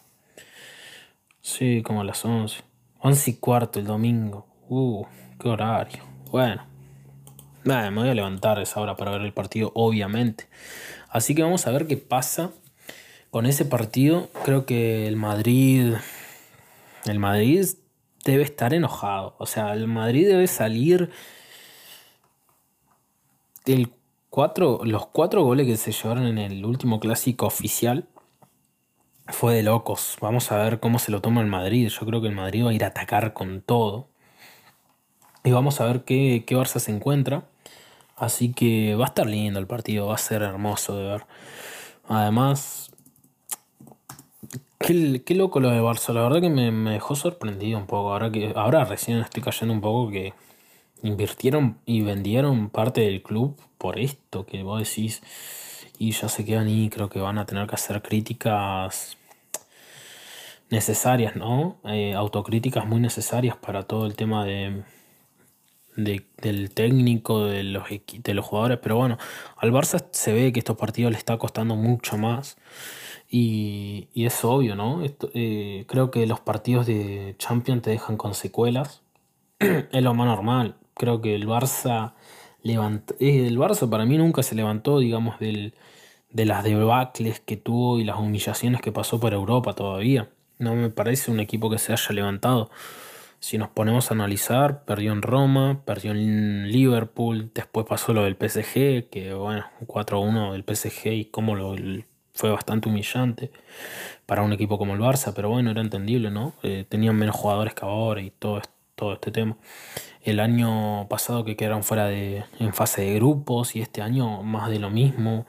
Sí, 1.45 1.83
como 1.85 2.01
a 2.01 2.05
las 2.05 2.25
11. 2.25 2.63
11 3.01 3.31
y 3.31 3.35
cuarto 3.35 3.79
el 3.79 3.85
domingo. 3.85 4.47
Uh, 4.67 5.05
qué 5.39 5.51
horario. 5.51 6.03
Bueno. 6.31 6.67
Me 7.65 7.91
voy 7.91 8.09
a 8.09 8.15
levantar 8.15 8.59
a 8.59 8.63
esa 8.63 8.81
hora 8.81 8.97
para 8.97 9.11
ver 9.11 9.21
el 9.21 9.35
partido, 9.35 9.71
obviamente. 9.75 10.49
Así 11.11 11.35
que 11.35 11.43
vamos 11.43 11.67
a 11.67 11.71
ver 11.71 11.87
qué 11.87 11.99
pasa 11.99 12.51
con 13.31 13.45
ese 13.45 13.67
partido. 13.67 14.31
Creo 14.47 14.65
que 14.65 15.07
el 15.07 15.17
Madrid. 15.17 15.93
El 17.05 17.19
Madrid 17.19 17.67
debe 18.25 18.43
estar 18.43 18.73
enojado. 18.73 19.35
O 19.39 19.45
sea, 19.45 19.75
el 19.75 19.87
Madrid 19.87 20.27
debe 20.27 20.47
salir. 20.47 21.11
El 23.67 23.93
cuatro, 24.31 24.81
los 24.83 25.09
cuatro 25.09 25.43
goles 25.43 25.67
que 25.67 25.77
se 25.77 25.93
llevaron 25.93 26.27
en 26.27 26.39
el 26.39 26.65
último 26.65 27.01
clásico 27.01 27.45
oficial 27.45 28.09
fue 29.29 29.55
de 29.55 29.63
locos. 29.63 30.17
Vamos 30.21 30.53
a 30.53 30.57
ver 30.59 30.81
cómo 30.81 30.99
se 30.99 31.11
lo 31.11 31.21
toma 31.21 31.41
el 31.41 31.47
Madrid. 31.47 31.89
Yo 31.89 32.07
creo 32.07 32.21
que 32.21 32.29
el 32.29 32.35
Madrid 32.35 32.65
va 32.65 32.71
a 32.71 32.75
ir 32.75 32.85
a 32.85 32.89
atacar 32.89 33.33
con 33.33 33.61
todo. 33.63 34.09
Y 35.45 35.53
vamos 35.53 35.81
a 35.81 35.87
ver 35.87 36.05
qué, 36.05 36.45
qué 36.47 36.57
Barça 36.57 36.79
se 36.79 36.91
encuentra. 36.91 37.45
Así 38.17 38.53
que 38.53 38.95
va 38.95 39.07
a 39.07 39.09
estar 39.09 39.27
lindo 39.27 39.59
el 39.59 39.67
partido, 39.67 40.07
va 40.07 40.15
a 40.15 40.19
ser 40.19 40.43
hermoso 40.43 40.97
de 40.97 41.05
ver. 41.05 41.27
Además, 42.09 42.91
qué, 44.79 45.23
qué 45.25 45.35
loco 45.35 45.61
lo 45.61 45.71
de 45.71 45.81
Barça, 45.81 46.13
la 46.13 46.23
verdad 46.23 46.41
que 46.41 46.51
me, 46.51 46.71
me, 46.71 46.93
dejó 46.93 47.17
sorprendido 47.17 47.79
un 47.79 47.87
poco. 47.87 48.13
Ahora, 48.13 48.31
que, 48.31 48.53
ahora 48.55 48.85
recién 48.85 49.19
estoy 49.19 49.43
cayendo 49.43 49.75
un 49.75 49.81
poco 49.81 50.11
que 50.11 50.33
invirtieron 51.03 51.79
y 51.85 52.03
vendieron 52.03 52.71
parte 52.71 53.03
del 53.03 53.23
club 53.23 53.57
por 53.79 53.99
esto 53.99 54.47
que 54.47 54.63
vos 54.63 54.79
decís. 54.79 55.23
Y 55.99 56.13
ya 56.13 56.29
se 56.29 56.45
quedan 56.45 56.69
y 56.69 56.91
creo 56.91 57.09
que 57.09 57.21
van 57.21 57.39
a 57.39 57.47
tener 57.47 57.67
que 57.69 57.75
hacer 57.75 58.03
críticas 58.03 59.17
necesarias, 60.71 61.37
¿no? 61.37 61.77
Eh, 61.85 62.15
autocríticas 62.15 62.87
muy 62.87 63.01
necesarias 63.01 63.57
para 63.57 63.85
todo 63.85 64.07
el 64.07 64.15
tema 64.15 64.45
de 64.45 64.83
del 65.97 66.71
técnico, 66.73 67.47
de 67.47 67.63
los, 67.63 67.85
de 67.89 68.35
los 68.35 68.45
jugadores, 68.45 68.79
pero 68.83 68.97
bueno, 68.97 69.19
al 69.57 69.73
Barça 69.73 70.05
se 70.11 70.33
ve 70.33 70.53
que 70.53 70.59
estos 70.59 70.77
partidos 70.77 71.13
le 71.13 71.19
está 71.19 71.39
costando 71.39 71.77
mucho 71.77 72.19
más 72.19 72.57
y, 73.31 74.09
es 74.15 74.45
obvio, 74.45 74.75
¿no? 74.75 75.03
Eh, 75.35 75.85
creo 75.89 76.11
que 76.11 76.27
los 76.27 76.41
partidos 76.41 76.87
de 76.87 77.35
Champions 77.39 77.83
te 77.83 77.91
dejan 77.91 78.17
con 78.17 78.35
secuelas, 78.35 79.03
es 79.59 80.03
lo 80.03 80.15
más 80.15 80.27
normal, 80.27 80.77
creo 80.95 81.21
que 81.21 81.35
el 81.35 81.47
Barça 81.47 82.15
eh, 82.65 83.47
el 83.47 83.59
Barça 83.59 83.89
para 83.89 84.07
mí 84.07 84.17
nunca 84.19 84.43
se 84.43 84.55
levantó, 84.55 84.99
digamos, 84.99 85.39
del, 85.39 85.75
de 86.31 86.45
las 86.47 86.65
debacles 86.65 87.41
que 87.41 87.57
tuvo 87.57 87.99
y 87.99 88.05
las 88.05 88.19
humillaciones 88.19 88.81
que 88.81 88.93
pasó 88.93 89.21
por 89.21 89.33
Europa 89.33 89.75
todavía. 89.75 90.29
No 90.59 90.75
me 90.75 90.91
parece 90.91 91.31
un 91.31 91.41
equipo 91.41 91.71
que 91.71 91.79
se 91.79 91.93
haya 91.93 92.13
levantado. 92.13 92.71
Si 93.41 93.59
nos 93.59 93.69
ponemos 93.69 94.11
a 94.11 94.15
analizar, 94.15 94.85
perdió 94.85 95.13
en 95.13 95.23
Roma, 95.23 95.83
perdió 95.85 96.13
en 96.13 96.71
Liverpool, 96.73 97.51
después 97.55 97.87
pasó 97.87 98.15
lo 98.15 98.25
del 98.25 98.37
PSG, 98.37 99.11
que 99.11 99.35
bueno, 99.35 99.67
4-1 99.87 100.53
del 100.53 100.65
PSG 100.65 101.13
y 101.13 101.25
cómo 101.27 101.55
lo 101.55 101.77
fue 102.33 102.51
bastante 102.51 102.89
humillante 102.89 103.51
para 104.27 104.43
un 104.43 104.53
equipo 104.53 104.79
como 104.79 104.95
el 104.95 105.01
Barça, 105.01 105.33
pero 105.35 105.51
bueno, 105.51 105.71
era 105.71 105.81
entendible, 105.81 106.31
¿no? 106.31 106.55
Eh, 106.63 106.85
tenían 106.89 107.17
menos 107.17 107.37
jugadores 107.37 107.75
que 107.75 107.85
ahora 107.85 108.23
y 108.23 108.31
todo, 108.31 108.61
todo 108.95 109.15
este 109.15 109.31
tema. 109.31 109.57
El 110.23 110.41
año 110.41 111.07
pasado 111.09 111.45
que 111.45 111.57
quedaron 111.57 111.85
fuera 111.85 112.07
de 112.07 112.45
en 112.59 112.73
fase 112.73 113.03
de 113.03 113.15
grupos 113.15 113.77
y 113.77 113.81
este 113.81 114.03
año 114.03 114.43
más 114.43 114.71
de 114.71 114.79
lo 114.79 114.91
mismo. 114.91 115.47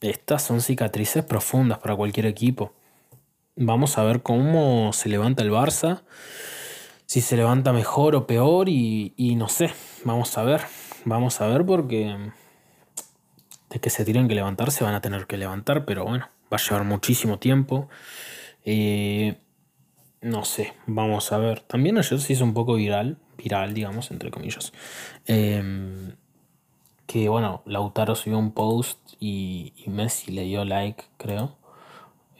Estas 0.00 0.42
son 0.42 0.60
cicatrices 0.60 1.24
profundas 1.24 1.78
para 1.78 1.96
cualquier 1.96 2.26
equipo. 2.26 2.72
Vamos 3.56 3.96
a 3.96 4.04
ver 4.04 4.22
cómo 4.22 4.92
se 4.92 5.08
levanta 5.08 5.42
el 5.42 5.50
Barça. 5.50 6.02
Si 7.06 7.20
se 7.20 7.36
levanta 7.36 7.72
mejor 7.72 8.14
o 8.14 8.26
peor 8.26 8.68
y, 8.68 9.34
no 9.36 9.48
sé. 9.48 9.72
Vamos 10.04 10.36
a 10.36 10.42
ver. 10.42 10.62
Vamos 11.04 11.40
a 11.40 11.46
ver 11.46 11.64
porque 11.64 12.16
de 13.70 13.80
que 13.80 13.90
se 13.90 14.04
tienen 14.04 14.28
que 14.28 14.34
levantar 14.34 14.70
se 14.70 14.84
van 14.84 14.94
a 14.94 15.00
tener 15.00 15.26
que 15.26 15.36
levantar. 15.36 15.84
Pero 15.86 16.04
bueno, 16.04 16.28
va 16.52 16.58
a 16.58 16.60
llevar 16.60 16.84
muchísimo 16.84 17.38
tiempo. 17.38 17.88
Eh, 18.64 19.38
no 20.26 20.44
sé, 20.44 20.74
vamos 20.86 21.32
a 21.32 21.38
ver. 21.38 21.60
También 21.60 21.98
ayer 21.98 22.20
se 22.20 22.32
hizo 22.32 22.44
un 22.44 22.52
poco 22.52 22.74
viral. 22.74 23.16
Viral, 23.38 23.74
digamos, 23.74 24.10
entre 24.10 24.30
comillas. 24.32 24.72
Em, 25.26 26.16
que 27.06 27.28
bueno, 27.28 27.62
Lautaro 27.64 28.16
subió 28.16 28.36
un 28.38 28.50
post 28.50 28.98
y, 29.20 29.72
y 29.76 29.88
Messi 29.88 30.32
le 30.32 30.42
dio 30.42 30.64
like, 30.64 31.04
creo. 31.16 31.56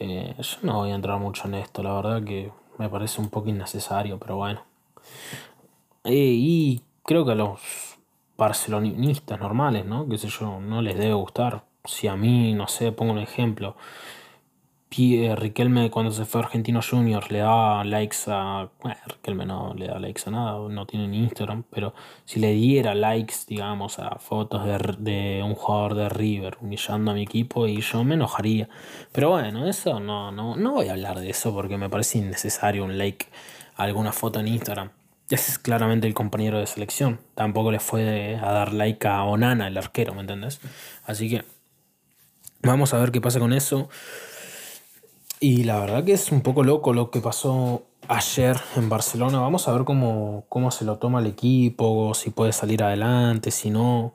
Eh, 0.01 0.35
yo 0.37 0.57
no 0.63 0.79
voy 0.79 0.91
a 0.91 0.97
entrar 0.97 1.19
mucho 1.21 1.47
en 1.47 1.55
esto, 1.55 1.83
la 1.83 1.95
verdad 1.95 2.25
que 2.25 2.51
me 2.79 2.89
parece 2.89 3.21
un 3.21 3.31
poco 3.31 3.49
innecesario, 3.49 4.19
pero 4.19 4.37
bueno. 4.37 4.65
Eh, 6.05 6.35
y 6.37 6.83
creo 7.05 7.25
que 7.25 7.33
a 7.33 7.35
los 7.37 7.61
barcelonistas 8.37 9.39
normales, 9.39 9.87
¿no? 9.87 10.09
Que 10.09 10.19
sé 10.19 10.29
yo, 10.29 10.61
no 10.61 10.83
les 10.83 10.99
debe 10.99 11.15
gustar. 11.15 11.65
Si 11.85 12.09
a 12.09 12.17
mí, 12.17 12.53
no 12.53 12.67
sé, 12.67 12.91
pongo 12.91 13.13
un 13.13 13.21
ejemplo, 13.21 13.77
Riquelme 14.91 15.91
cuando 15.91 16.13
se 16.13 16.25
fue 16.25 16.41
a 16.41 16.45
Argentinos 16.45 16.89
Juniors 16.89 17.31
le 17.31 17.41
daba 17.41 17.85
likes 17.85 18.17
a... 18.29 18.71
Bueno, 18.81 18.99
Riquelme 19.07 19.45
no 19.45 19.75
le 19.75 19.89
da 19.89 19.99
likes 19.99 20.23
a 20.27 20.31
nada, 20.31 20.69
no 20.69 20.87
tiene 20.87 21.09
ni 21.09 21.19
Instagram, 21.19 21.65
pero 21.71 21.93
si 22.25 22.41
le 22.41 22.53
diera 22.53 22.95
likes, 22.95 23.35
digamos, 23.47 23.99
a 23.99 24.19
fotos 24.19 24.65
de, 24.99 25.43
un 25.45 25.55
jugador 25.55 25.95
de 25.97 26.09
River 26.09 26.59
humillando 26.61 27.11
a 27.11 27.15
mi 27.15 27.25
equipo 27.25 27.67
y 27.67 27.81
yo 27.81 28.05
me 28.05 28.15
enojaría. 28.15 28.69
Pero 29.13 29.31
bueno, 29.31 29.67
eso 29.67 30.01
no, 30.01 30.31
no, 30.33 30.57
no 30.57 30.73
voy 30.73 30.89
a 30.89 30.93
hablar 30.93 31.19
de 31.19 31.31
eso 31.31 31.53
porque 31.53 31.77
me 31.77 31.91
parece 31.91 32.19
innecesario 32.19 32.85
un 32.85 32.97
like 32.97 33.27
a 33.77 33.83
alguna 33.83 34.13
foto 34.13 34.41
en 34.41 34.49
Instagram. 34.49 34.91
Ese 35.29 35.51
es 35.51 35.59
claramente 35.59 36.07
el 36.07 36.15
compañero 36.15 36.59
de 36.61 36.67
selección. 36.67 37.19
Tampoco 37.35 37.73
le 37.73 37.81
fue 37.81 38.37
a 38.37 38.53
dar 38.53 38.73
like 38.73 39.07
a 39.09 39.25
Onana, 39.25 39.67
el 39.67 39.77
arquero, 39.77 40.15
¿me 40.15 40.21
entendés? 40.21 40.61
Así 41.05 41.29
que 41.29 41.45
vamos 42.63 42.95
a 42.95 42.99
ver 42.99 43.11
qué 43.11 43.21
pasa 43.21 43.41
con 43.41 43.53
eso. 43.53 43.91
Y 45.41 45.65
la 45.65 45.79
verdad 45.79 46.05
que 46.05 46.13
es 46.15 46.33
un 46.33 46.41
poco 46.41 46.65
loco 46.65 46.95
lo 46.95 47.11
que 47.11 47.21
pasó 47.21 47.85
ayer 48.09 48.57
en 48.77 48.89
Barcelona. 48.89 49.39
Vamos 49.39 49.69
a 49.69 49.73
ver 49.73 49.85
cómo, 49.85 50.47
cómo 50.49 50.71
se 50.71 50.85
lo 50.85 50.99
toma 50.99 51.21
el 51.21 51.27
equipo, 51.27 52.15
si 52.15 52.31
puede 52.31 52.53
salir 52.53 52.83
adelante, 52.83 53.51
si 53.51 53.71
no. 53.71 54.15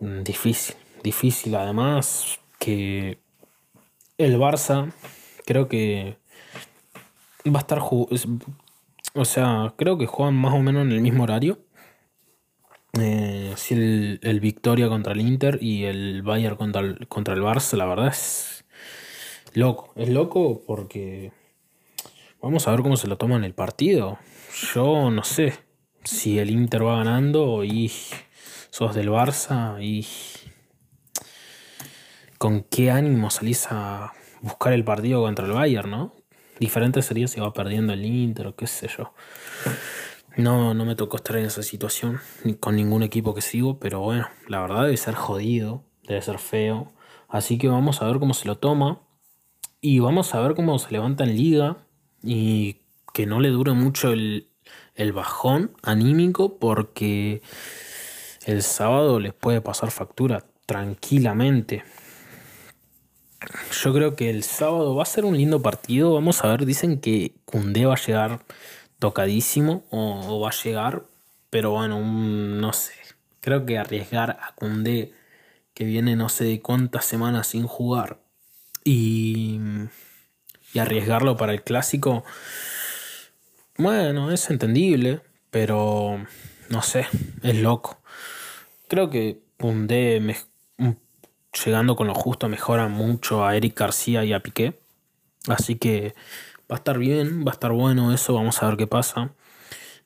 Mm, 0.00 0.22
difícil, 0.22 0.76
difícil. 1.02 1.54
Además 1.56 2.38
que 2.58 3.18
el 4.18 4.38
Barça 4.38 4.92
creo 5.44 5.68
que 5.68 6.16
va 7.46 7.58
a 7.58 7.62
estar... 7.62 7.80
O 9.14 9.24
sea, 9.24 9.74
creo 9.76 9.98
que 9.98 10.06
juegan 10.06 10.36
más 10.36 10.54
o 10.54 10.60
menos 10.60 10.82
en 10.82 10.92
el 10.92 11.00
mismo 11.02 11.24
horario. 11.24 11.58
Eh, 12.98 13.52
si 13.56 13.74
el, 13.74 14.20
el, 14.22 14.40
Victoria 14.40 14.88
contra 14.88 15.12
el 15.12 15.20
Inter 15.20 15.58
y 15.60 15.84
el 15.84 16.22
Bayern 16.22 16.56
contra 16.56 16.80
el, 16.80 17.06
contra 17.08 17.34
el 17.34 17.42
Barça, 17.42 17.76
la 17.76 17.86
verdad 17.86 18.08
es 18.08 18.59
loco. 19.54 19.92
Es 19.96 20.08
loco 20.08 20.62
porque 20.66 21.32
vamos 22.40 22.66
a 22.66 22.70
ver 22.70 22.82
cómo 22.82 22.96
se 22.96 23.08
lo 23.08 23.16
toma 23.16 23.36
en 23.36 23.44
el 23.44 23.54
partido. 23.54 24.18
Yo 24.74 25.10
no 25.10 25.24
sé 25.24 25.54
si 26.04 26.38
el 26.38 26.50
Inter 26.50 26.84
va 26.84 26.96
ganando 26.96 27.64
y 27.64 27.90
sos 28.70 28.94
del 28.94 29.10
Barça 29.10 29.82
y 29.82 30.06
con 32.38 32.62
qué 32.62 32.90
ánimo 32.90 33.30
salís 33.30 33.66
a 33.70 34.12
buscar 34.40 34.72
el 34.72 34.84
partido 34.84 35.22
contra 35.22 35.46
el 35.46 35.52
Bayern, 35.52 35.90
¿no? 35.90 36.14
Diferente 36.58 37.02
sería 37.02 37.28
si 37.28 37.40
va 37.40 37.52
perdiendo 37.52 37.92
el 37.92 38.04
Inter 38.04 38.48
o 38.48 38.56
qué 38.56 38.66
sé 38.66 38.88
yo. 38.88 39.12
No, 40.36 40.74
no 40.74 40.84
me 40.84 40.94
tocó 40.94 41.16
estar 41.16 41.36
en 41.36 41.46
esa 41.46 41.62
situación 41.62 42.20
con 42.60 42.76
ningún 42.76 43.02
equipo 43.02 43.34
que 43.34 43.40
sigo, 43.40 43.78
pero 43.78 44.00
bueno, 44.00 44.28
la 44.46 44.60
verdad 44.60 44.84
debe 44.84 44.96
ser 44.96 45.14
jodido, 45.14 45.84
debe 46.06 46.22
ser 46.22 46.38
feo. 46.38 46.92
Así 47.28 47.58
que 47.58 47.68
vamos 47.68 48.00
a 48.00 48.06
ver 48.06 48.18
cómo 48.18 48.34
se 48.34 48.46
lo 48.46 48.56
toma. 48.56 49.00
Y 49.82 49.98
vamos 50.00 50.34
a 50.34 50.40
ver 50.40 50.54
cómo 50.54 50.78
se 50.78 50.90
levanta 50.90 51.24
en 51.24 51.36
liga 51.36 51.78
y 52.22 52.76
que 53.14 53.24
no 53.24 53.40
le 53.40 53.48
dure 53.48 53.72
mucho 53.72 54.12
el, 54.12 54.46
bajón 55.14 55.72
anímico 55.82 56.58
porque 56.58 57.40
el 58.44 58.62
sábado 58.62 59.18
les 59.18 59.32
puede 59.32 59.62
pasar 59.62 59.90
factura 59.90 60.44
tranquilamente. 60.66 61.82
Yo 63.82 63.94
creo 63.94 64.16
que 64.16 64.28
el 64.28 64.42
sábado 64.42 64.94
va 64.94 65.04
a 65.04 65.06
ser 65.06 65.24
un 65.24 65.38
lindo 65.38 65.62
partido. 65.62 66.12
Vamos 66.12 66.44
a 66.44 66.48
ver, 66.48 66.66
dicen 66.66 67.00
que 67.00 67.36
Cundé 67.46 67.86
va 67.86 67.94
a 67.94 68.06
llegar 68.06 68.44
tocadísimo 68.98 69.84
o, 69.88 70.40
va 70.40 70.50
a 70.50 70.62
llegar, 70.62 71.04
pero 71.48 71.70
bueno, 71.70 71.98
no 72.00 72.72
sé. 72.74 72.92
Creo 73.40 73.64
que 73.64 73.78
arriesgar 73.78 74.32
a 74.42 74.54
Cundé 74.54 75.14
que 75.72 75.84
viene 75.84 76.16
no 76.16 76.28
sé 76.28 76.60
cuántas 76.60 77.06
semanas 77.06 77.46
sin 77.46 77.66
jugar 77.66 78.18
y, 78.90 79.60
y 80.72 80.78
arriesgarlo 80.78 81.36
para 81.36 81.52
el 81.52 81.62
clásico, 81.62 82.24
bueno, 83.76 84.32
es 84.32 84.50
entendible, 84.50 85.20
pero 85.50 86.24
no 86.68 86.82
sé, 86.82 87.06
es 87.42 87.56
loco. 87.56 88.00
Creo 88.88 89.08
que 89.08 89.38
Pundé 89.56 90.20
llegando 91.64 91.96
con 91.96 92.06
lo 92.06 92.14
justo 92.14 92.48
mejora 92.48 92.88
mucho 92.88 93.44
a 93.44 93.56
Eric 93.56 93.78
García 93.78 94.24
y 94.24 94.32
a 94.32 94.40
Piqué. 94.40 94.80
Así 95.46 95.76
que 95.76 96.14
va 96.70 96.76
a 96.76 96.78
estar 96.78 96.98
bien, 96.98 97.44
va 97.46 97.52
a 97.52 97.54
estar 97.54 97.72
bueno 97.72 98.12
eso, 98.12 98.34
vamos 98.34 98.62
a 98.62 98.66
ver 98.66 98.76
qué 98.76 98.86
pasa. 98.86 99.32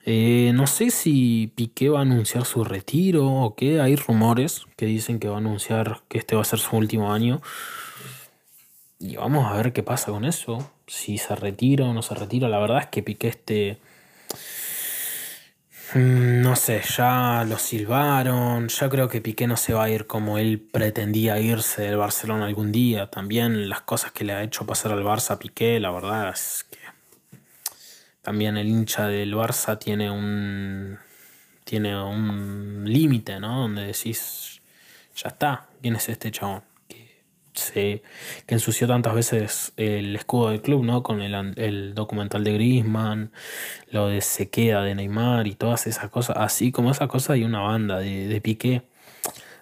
Eh, 0.04 0.52
no 0.54 0.66
sé 0.66 0.90
si 0.90 1.52
Piqué 1.54 1.88
va 1.88 2.00
a 2.00 2.02
anunciar 2.02 2.44
su 2.44 2.64
retiro 2.64 3.26
o 3.26 3.54
qué. 3.54 3.80
Hay 3.80 3.96
rumores 3.96 4.66
que 4.76 4.86
dicen 4.86 5.18
que 5.18 5.28
va 5.28 5.36
a 5.36 5.38
anunciar 5.38 6.02
que 6.08 6.18
este 6.18 6.36
va 6.36 6.42
a 6.42 6.44
ser 6.44 6.58
su 6.58 6.76
último 6.76 7.12
año. 7.12 7.40
Y 9.04 9.16
vamos 9.16 9.44
a 9.44 9.54
ver 9.54 9.74
qué 9.74 9.82
pasa 9.82 10.12
con 10.12 10.24
eso. 10.24 10.70
Si 10.86 11.18
se 11.18 11.36
retira 11.36 11.84
o 11.84 11.92
no 11.92 12.00
se 12.00 12.14
retira. 12.14 12.48
La 12.48 12.58
verdad 12.58 12.78
es 12.78 12.86
que 12.86 13.02
Piqué 13.02 13.28
este... 13.28 13.78
Mm, 15.92 16.40
no 16.40 16.56
sé, 16.56 16.80
ya 16.96 17.44
lo 17.46 17.58
silbaron. 17.58 18.68
Ya 18.68 18.88
creo 18.88 19.10
que 19.10 19.20
Piqué 19.20 19.46
no 19.46 19.58
se 19.58 19.74
va 19.74 19.84
a 19.84 19.90
ir 19.90 20.06
como 20.06 20.38
él 20.38 20.58
pretendía 20.58 21.38
irse 21.38 21.82
del 21.82 21.98
Barcelona 21.98 22.46
algún 22.46 22.72
día. 22.72 23.10
También 23.10 23.68
las 23.68 23.82
cosas 23.82 24.10
que 24.10 24.24
le 24.24 24.32
ha 24.32 24.42
hecho 24.42 24.64
pasar 24.64 24.92
al 24.92 25.04
Barça 25.04 25.32
a 25.32 25.38
Piqué, 25.38 25.78
la 25.80 25.90
verdad 25.90 26.30
es 26.30 26.64
que 26.70 26.78
también 28.22 28.56
el 28.56 28.68
hincha 28.68 29.06
del 29.06 29.34
Barça 29.34 29.78
tiene 29.78 30.10
un, 30.10 30.98
tiene 31.64 32.02
un 32.02 32.84
límite, 32.86 33.38
¿no? 33.38 33.60
Donde 33.60 33.84
decís, 33.84 34.62
ya 35.14 35.28
está, 35.28 35.66
¿quién 35.82 35.96
es 35.96 36.08
este 36.08 36.30
chabón? 36.30 36.62
Se, 37.54 38.02
que 38.46 38.54
ensució 38.54 38.86
tantas 38.86 39.14
veces 39.14 39.72
el 39.76 40.16
escudo 40.16 40.50
del 40.50 40.60
club, 40.60 40.84
¿no? 40.84 41.02
Con 41.02 41.22
el, 41.22 41.94
documental 41.94 42.44
de 42.44 42.52
Griezmann, 42.52 43.30
lo 43.90 44.08
de 44.08 44.20
sequeda 44.20 44.82
de 44.82 44.94
Neymar 44.94 45.46
y 45.46 45.54
todas 45.54 45.86
esas 45.86 46.10
cosas. 46.10 46.36
Así 46.38 46.72
como 46.72 46.90
esa 46.90 47.08
cosa 47.08 47.34
hay 47.34 47.44
una 47.44 47.60
banda 47.60 47.98
de, 47.98 48.28
de 48.28 48.40
Piqué 48.40 48.82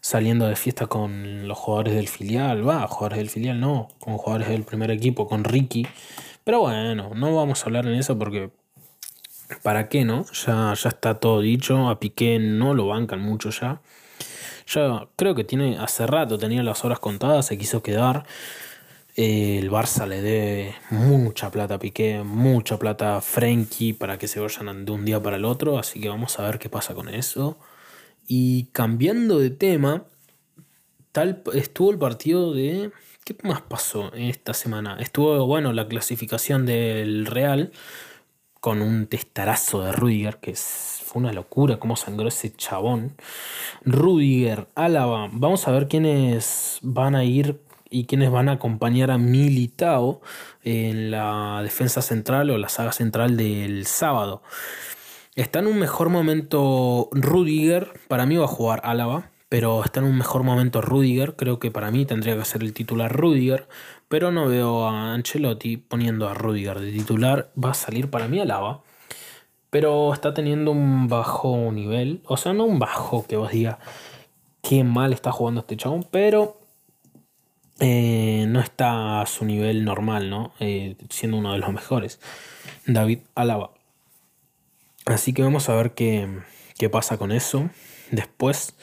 saliendo 0.01 0.49
de 0.49 0.57
fiesta 0.57 0.87
con 0.87 1.47
los 1.47 1.57
jugadores 1.57 1.95
del 1.95 2.09
filial, 2.09 2.69
va, 2.69 2.89
jugadores 2.89 3.19
del 3.19 3.31
filial 3.31 3.61
no, 3.61 3.89
con 4.01 4.17
jugadores 4.19 4.49
del 4.49 4.65
primer 4.65 4.91
equipo, 4.91 5.29
con 5.29 5.45
Ricky 5.45 5.87
pero 6.45 6.61
bueno, 6.61 7.13
no 7.15 7.37
vamos 7.37 7.63
a 7.63 7.67
hablar 7.67 7.87
en 7.87 7.95
eso 7.95 8.19
porque 8.19 8.51
¿para 9.63 9.89
qué 9.89 10.05
no? 10.05 10.25
Ya, 10.47 10.75
ya 10.75 10.89
está 10.89 11.21
todo 11.21 11.41
dicho, 11.41 11.89
a 11.89 12.01
Piqué 12.01 12.39
no 12.41 12.75
lo 12.75 12.89
bancan 12.89 13.21
mucho 13.21 13.51
ya. 13.51 13.81
Ya 14.75 15.09
creo 15.17 15.35
que 15.35 15.45
tiene 15.45 15.79
hace 15.79 16.07
rato 16.07 16.38
tenía 16.38 16.62
las 16.62 16.85
horas 16.85 16.99
contadas, 17.00 17.47
se 17.47 17.59
quiso 17.59 17.83
quedar. 17.83 18.25
el 19.14 19.71
Barça 19.71 20.07
le 20.07 20.23
debe 20.23 20.75
mucha 20.91 21.50
plata 21.50 21.75
a 21.75 21.79
Piqué, 21.79 22.23
mucha 22.25 22.79
plata 22.79 23.17
a 23.17 23.21
Frenkie 23.21 23.93
para 23.93 24.19
que 24.19 24.29
se 24.29 24.41
vayan 24.41 24.85
de 24.85 24.93
un 24.93 25.05
día 25.05 25.23
para 25.23 25.37
el 25.37 25.45
otro, 25.45 25.79
así 25.79 26.00
que 26.00 26.09
vamos 26.09 26.38
a 26.38 26.45
ver 26.45 26.59
qué 26.59 26.69
pasa 26.71 26.95
con 26.95 27.09
eso. 27.09 27.59
Y 28.26 28.67
cambiando 28.73 29.38
de 29.38 29.50
tema, 29.50 30.05
tal 31.12 31.43
estuvo 31.55 31.91
el 31.91 31.99
partido 31.99 32.55
de 32.55 32.93
¿Qué 33.25 33.37
más 33.45 33.61
pasó 33.62 34.12
esta 34.14 34.52
semana? 34.52 34.97
Estuvo, 34.99 35.47
bueno, 35.47 35.73
la 35.73 35.87
clasificación 35.87 36.67
del 36.67 37.25
Real 37.26 37.71
con 38.62 38.81
un 38.81 39.09
testarazo 39.09 39.83
de 39.83 39.90
Rudiger, 39.90 40.37
que 40.37 40.54
fue 40.54 41.21
una 41.21 41.33
locura 41.33 41.81
cómo 41.81 41.97
sangró 41.97 42.28
ese 42.28 42.54
chabón. 42.54 43.16
Rudiger, 43.85 44.69
Álava, 44.76 45.28
vamos 45.33 45.66
a 45.66 45.73
ver 45.73 45.88
quiénes 45.88 46.78
van 46.81 47.16
a 47.16 47.25
ir 47.25 47.61
y 47.90 48.04
quiénes 48.04 48.31
van 48.31 48.49
a 48.49 48.52
acompañar 48.52 49.10
a 49.10 49.19
Militao 49.19 50.21
en 50.63 51.10
la 51.10 51.60
defensa 51.65 52.02
central 52.02 52.50
o 52.50 52.56
la 52.56 52.69
saga 52.69 52.93
central 52.93 53.37
del 53.37 53.84
sábado. 53.87 54.45
Está 55.34 55.58
en 55.58 55.67
un 55.67 55.80
mejor 55.80 56.08
momento 56.08 57.08
Rudiger, 57.10 57.93
para 58.06 58.26
mí 58.26 58.37
va 58.37 58.45
a 58.45 58.49
jugar 58.49 58.80
Álava 58.84 59.32
pero 59.52 59.84
está 59.84 60.00
en 60.00 60.06
un 60.06 60.17
mejor 60.17 60.45
momento 60.45 60.80
Rudiger. 60.80 61.37
Creo 61.37 61.58
que 61.58 61.71
para 61.71 61.91
mí 61.91 62.06
tendría 62.06 62.39
que 62.39 62.45
ser 62.47 62.63
el 62.63 62.73
titular 62.73 63.15
Rudiger, 63.15 63.69
pero 64.13 64.31
no 64.31 64.47
veo 64.47 64.87
a 64.87 65.15
Ancelotti 65.15 65.79
poniendo 65.79 66.29
a 66.29 66.35
Rudiger 66.35 66.79
de 66.81 66.93
titular. 66.93 67.51
Va 67.57 67.71
a 67.71 67.75
salir 67.75 68.11
para 68.11 68.29
mí 68.29 68.41
a 68.41 68.45
Lava, 68.45 68.83
pero 69.71 70.13
está 70.13 70.35
teniendo 70.35 70.71
un 70.71 71.09
bajo 71.09 71.73
nivel. 71.73 72.21
O 72.27 72.37
sea, 72.37 72.53
no 72.53 72.65
un 72.65 72.79
bajo 72.79 73.27
que 73.27 73.39
vos 73.39 73.51
digas 73.53 73.79
qué 74.61 74.85
mal 74.85 75.15
está 75.15 75.33
jugando 75.33 75.63
este 75.63 75.79
chabón, 75.79 76.07
pero 76.11 76.61
eh, 77.81 78.45
no 78.51 78.61
está 78.61 79.23
a 79.23 79.27
su 79.27 79.47
nivel 79.47 79.83
normal, 79.83 80.29
¿no? 80.29 80.53
Eh, 80.61 80.95
siendo 81.09 81.39
uno 81.39 81.55
de 81.55 81.61
los 81.61 81.73
mejores. 81.73 82.21
David 82.85 83.21
Alaba. 83.35 83.71
Así 85.07 85.33
que 85.33 85.41
vamos 85.41 85.71
a 85.71 85.75
ver 85.75 85.93
qué, 85.93 86.29
qué 86.77 86.91
pasa 86.91 87.17
con 87.17 87.33
eso. 87.33 87.71
Después. 88.11 88.75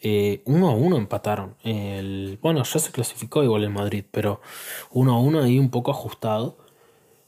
Eh, 0.00 0.42
uno 0.44 0.68
a 0.68 0.74
uno 0.74 0.96
empataron. 0.96 1.56
El, 1.62 2.38
bueno, 2.40 2.62
ya 2.62 2.78
se 2.78 2.92
clasificó 2.92 3.42
igual 3.42 3.64
el 3.64 3.70
Madrid, 3.70 4.04
pero 4.10 4.40
uno 4.90 5.14
a 5.14 5.20
uno 5.20 5.42
ahí 5.42 5.58
un 5.58 5.70
poco 5.70 5.90
ajustado. 5.90 6.56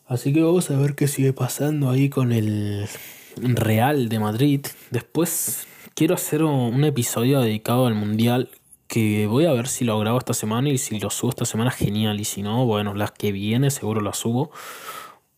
Así 0.06 0.32
que 0.32 0.42
vamos 0.42 0.70
a 0.70 0.76
ver 0.76 0.94
qué 0.94 1.08
sigue 1.08 1.32
pasando 1.32 1.90
ahí 1.90 2.08
con 2.08 2.32
el 2.32 2.88
Real 3.36 4.08
de 4.08 4.18
Madrid. 4.18 4.66
Después 4.90 5.66
quiero 5.94 6.14
hacer 6.14 6.42
un 6.42 6.84
episodio 6.84 7.40
dedicado 7.40 7.86
al 7.86 7.94
Mundial 7.94 8.50
que 8.90 9.28
voy 9.28 9.44
a 9.46 9.52
ver 9.52 9.68
si 9.68 9.84
lo 9.84 9.96
grabo 10.00 10.18
esta 10.18 10.34
semana 10.34 10.68
y 10.68 10.76
si 10.76 10.98
lo 10.98 11.10
subo 11.10 11.30
esta 11.30 11.44
semana 11.44 11.70
genial 11.70 12.18
y 12.18 12.24
si 12.24 12.42
no, 12.42 12.66
bueno, 12.66 12.92
las 12.92 13.12
que 13.12 13.30
viene 13.30 13.70
seguro 13.70 14.00
las 14.00 14.18
subo 14.18 14.50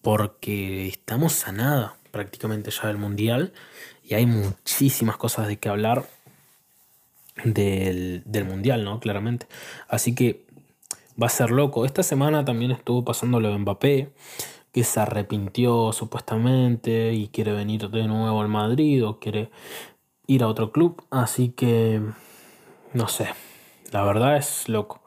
porque 0.01 0.89
estamos 0.89 1.47
a 1.47 1.53
nada 1.53 1.97
prácticamente 2.11 2.71
ya 2.71 2.89
del 2.89 2.97
Mundial 2.97 3.53
y 4.03 4.15
hay 4.15 4.25
muchísimas 4.25 5.19
cosas 5.19 5.49
de 5.49 5.59
que 5.59 5.69
hablar 5.69 6.07
del, 7.45 8.45
Mundial, 8.47 8.85
¿no? 8.85 9.01
Claramente. 9.01 9.47
Así 9.89 10.15
que 10.15 10.45
va 11.21 11.27
a 11.27 11.31
ser 11.31 11.51
loco. 11.51 11.85
Esta 11.85 12.03
semana 12.03 12.45
también 12.45 12.71
estuvo 12.71 13.05
pasando 13.05 13.41
lo 13.41 13.51
de 13.51 13.59
Mbappé, 13.59 14.13
que 14.73 14.85
se 14.85 15.01
arrepintió 15.01 15.93
supuestamente 15.93 17.13
y 17.13 17.29
quiere 17.29 17.53
venir 17.53 17.91
de 17.91 18.07
nuevo 18.07 18.41
al 18.41 18.49
Madrid 18.49 19.05
o 19.07 19.19
quiere 19.19 19.51
ir 20.27 20.43
a 20.43 20.49
otro 20.49 20.73
club. 20.73 21.05
Así 21.11 21.51
que, 21.51 22.01
no 22.93 23.09
sé, 23.09 23.29
la 23.91 24.05
verdad 24.05 24.37
es 24.37 24.69
loco. 24.69 25.03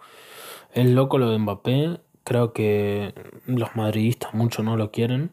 Es 0.73 0.85
loco 0.85 1.17
lo 1.17 1.29
de 1.29 1.39
Mbappé. 1.39 1.99
Creo 2.23 2.53
que 2.53 3.13
los 3.45 3.75
madridistas 3.75 4.33
mucho 4.33 4.63
no 4.63 4.77
lo 4.77 4.91
quieren. 4.91 5.31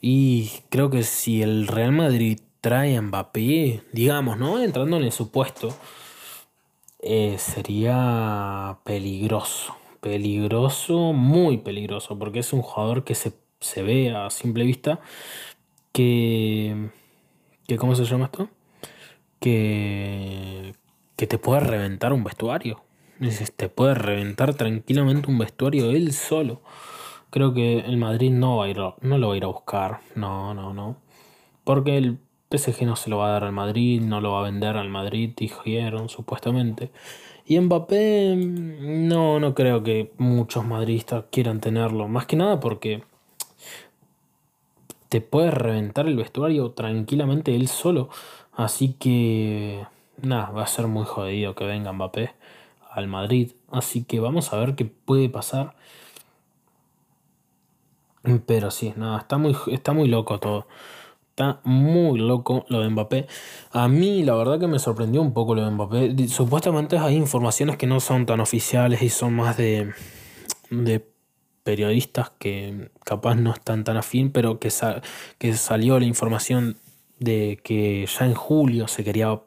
Y 0.00 0.50
creo 0.68 0.90
que 0.90 1.04
si 1.04 1.42
el 1.42 1.68
Real 1.68 1.92
Madrid 1.92 2.40
trae 2.62 2.98
Mbappé, 3.00 3.82
digamos, 3.92 4.38
¿no? 4.38 4.62
Entrando 4.62 4.96
en 4.96 5.02
el 5.02 5.12
supuesto, 5.12 5.76
eh, 7.00 7.36
sería 7.38 8.78
peligroso. 8.84 9.76
Peligroso, 10.00 11.12
muy 11.12 11.58
peligroso, 11.58 12.18
porque 12.18 12.38
es 12.38 12.52
un 12.52 12.62
jugador 12.62 13.04
que 13.04 13.14
se, 13.14 13.32
ve 13.82 14.14
a 14.14 14.30
simple 14.30 14.64
vista 14.64 15.00
que, 15.92 16.90
que. 17.68 17.76
¿Cómo 17.76 17.94
se 17.94 18.04
llama 18.04 18.26
esto? 18.26 18.48
Que. 19.40 20.74
que 21.16 21.26
te 21.26 21.38
puede 21.38 21.60
reventar 21.60 22.12
un 22.12 22.24
vestuario. 22.24 22.82
Te 23.56 23.68
puede 23.68 23.94
reventar 23.94 24.54
tranquilamente 24.54 25.30
un 25.30 25.38
vestuario 25.38 25.90
él 25.90 26.12
solo. 26.12 26.62
Creo 27.30 27.54
que 27.54 27.78
el 27.80 27.96
Madrid 27.96 28.30
no 28.30 28.58
va 28.58 28.66
a 28.66 28.68
ir, 28.68 28.78
no 28.78 29.18
lo 29.18 29.28
va 29.28 29.34
a 29.34 29.36
ir 29.36 29.44
a 29.44 29.48
buscar. 29.48 30.00
No, 30.16 30.54
no, 30.54 30.74
no. 30.74 30.96
Porque 31.64 31.96
el 31.96 32.18
PSG 32.58 32.84
no 32.84 32.96
se 32.96 33.10
lo 33.10 33.18
va 33.18 33.28
a 33.28 33.32
dar 33.32 33.44
al 33.44 33.52
Madrid, 33.52 34.00
no 34.00 34.20
lo 34.20 34.32
va 34.32 34.40
a 34.40 34.44
vender 34.44 34.76
al 34.76 34.88
Madrid, 34.88 35.32
dijeron 35.36 36.08
supuestamente. 36.08 36.90
Y 37.46 37.58
Mbappé, 37.58 38.36
no, 38.36 39.40
no 39.40 39.54
creo 39.54 39.82
que 39.82 40.12
muchos 40.18 40.64
madridistas 40.64 41.24
quieran 41.30 41.60
tenerlo. 41.60 42.08
Más 42.08 42.26
que 42.26 42.36
nada 42.36 42.60
porque 42.60 43.02
te 45.08 45.20
puede 45.20 45.50
reventar 45.50 46.06
el 46.06 46.16
vestuario 46.16 46.70
tranquilamente 46.70 47.54
él 47.54 47.68
solo. 47.68 48.08
Así 48.52 48.94
que, 48.94 49.86
nada, 50.22 50.50
va 50.50 50.62
a 50.62 50.66
ser 50.66 50.86
muy 50.86 51.04
jodido 51.04 51.54
que 51.54 51.64
venga 51.64 51.92
Mbappé 51.92 52.34
al 52.90 53.08
Madrid. 53.08 53.52
Así 53.70 54.04
que 54.04 54.20
vamos 54.20 54.52
a 54.52 54.58
ver 54.58 54.74
qué 54.74 54.84
puede 54.84 55.28
pasar. 55.28 55.74
Pero 58.46 58.70
sí, 58.70 58.94
nada, 58.96 59.18
está 59.18 59.36
muy, 59.36 59.56
está 59.66 59.92
muy 59.92 60.08
loco 60.08 60.38
todo. 60.38 60.66
Muy 61.64 62.18
loco 62.18 62.64
lo 62.68 62.80
de 62.80 62.88
Mbappé. 62.88 63.26
A 63.72 63.88
mí 63.88 64.22
la 64.22 64.34
verdad 64.34 64.58
que 64.58 64.66
me 64.66 64.78
sorprendió 64.78 65.22
un 65.22 65.32
poco 65.32 65.54
lo 65.54 65.64
de 65.64 65.70
Mbappé. 65.70 66.28
Supuestamente 66.28 66.98
hay 66.98 67.16
informaciones 67.16 67.76
que 67.76 67.86
no 67.86 68.00
son 68.00 68.26
tan 68.26 68.40
oficiales 68.40 69.02
y 69.02 69.08
son 69.08 69.34
más 69.34 69.56
de, 69.56 69.92
de 70.70 71.06
periodistas 71.62 72.30
que 72.38 72.90
capaz 73.04 73.34
no 73.36 73.52
están 73.52 73.84
tan 73.84 73.96
afín, 73.96 74.32
pero 74.32 74.58
que, 74.58 74.70
que 75.38 75.54
salió 75.54 75.98
la 75.98 76.06
información 76.06 76.76
de 77.18 77.60
que 77.62 78.06
ya 78.06 78.26
en 78.26 78.34
julio 78.34 78.88
se 78.88 79.04
quería 79.04 79.40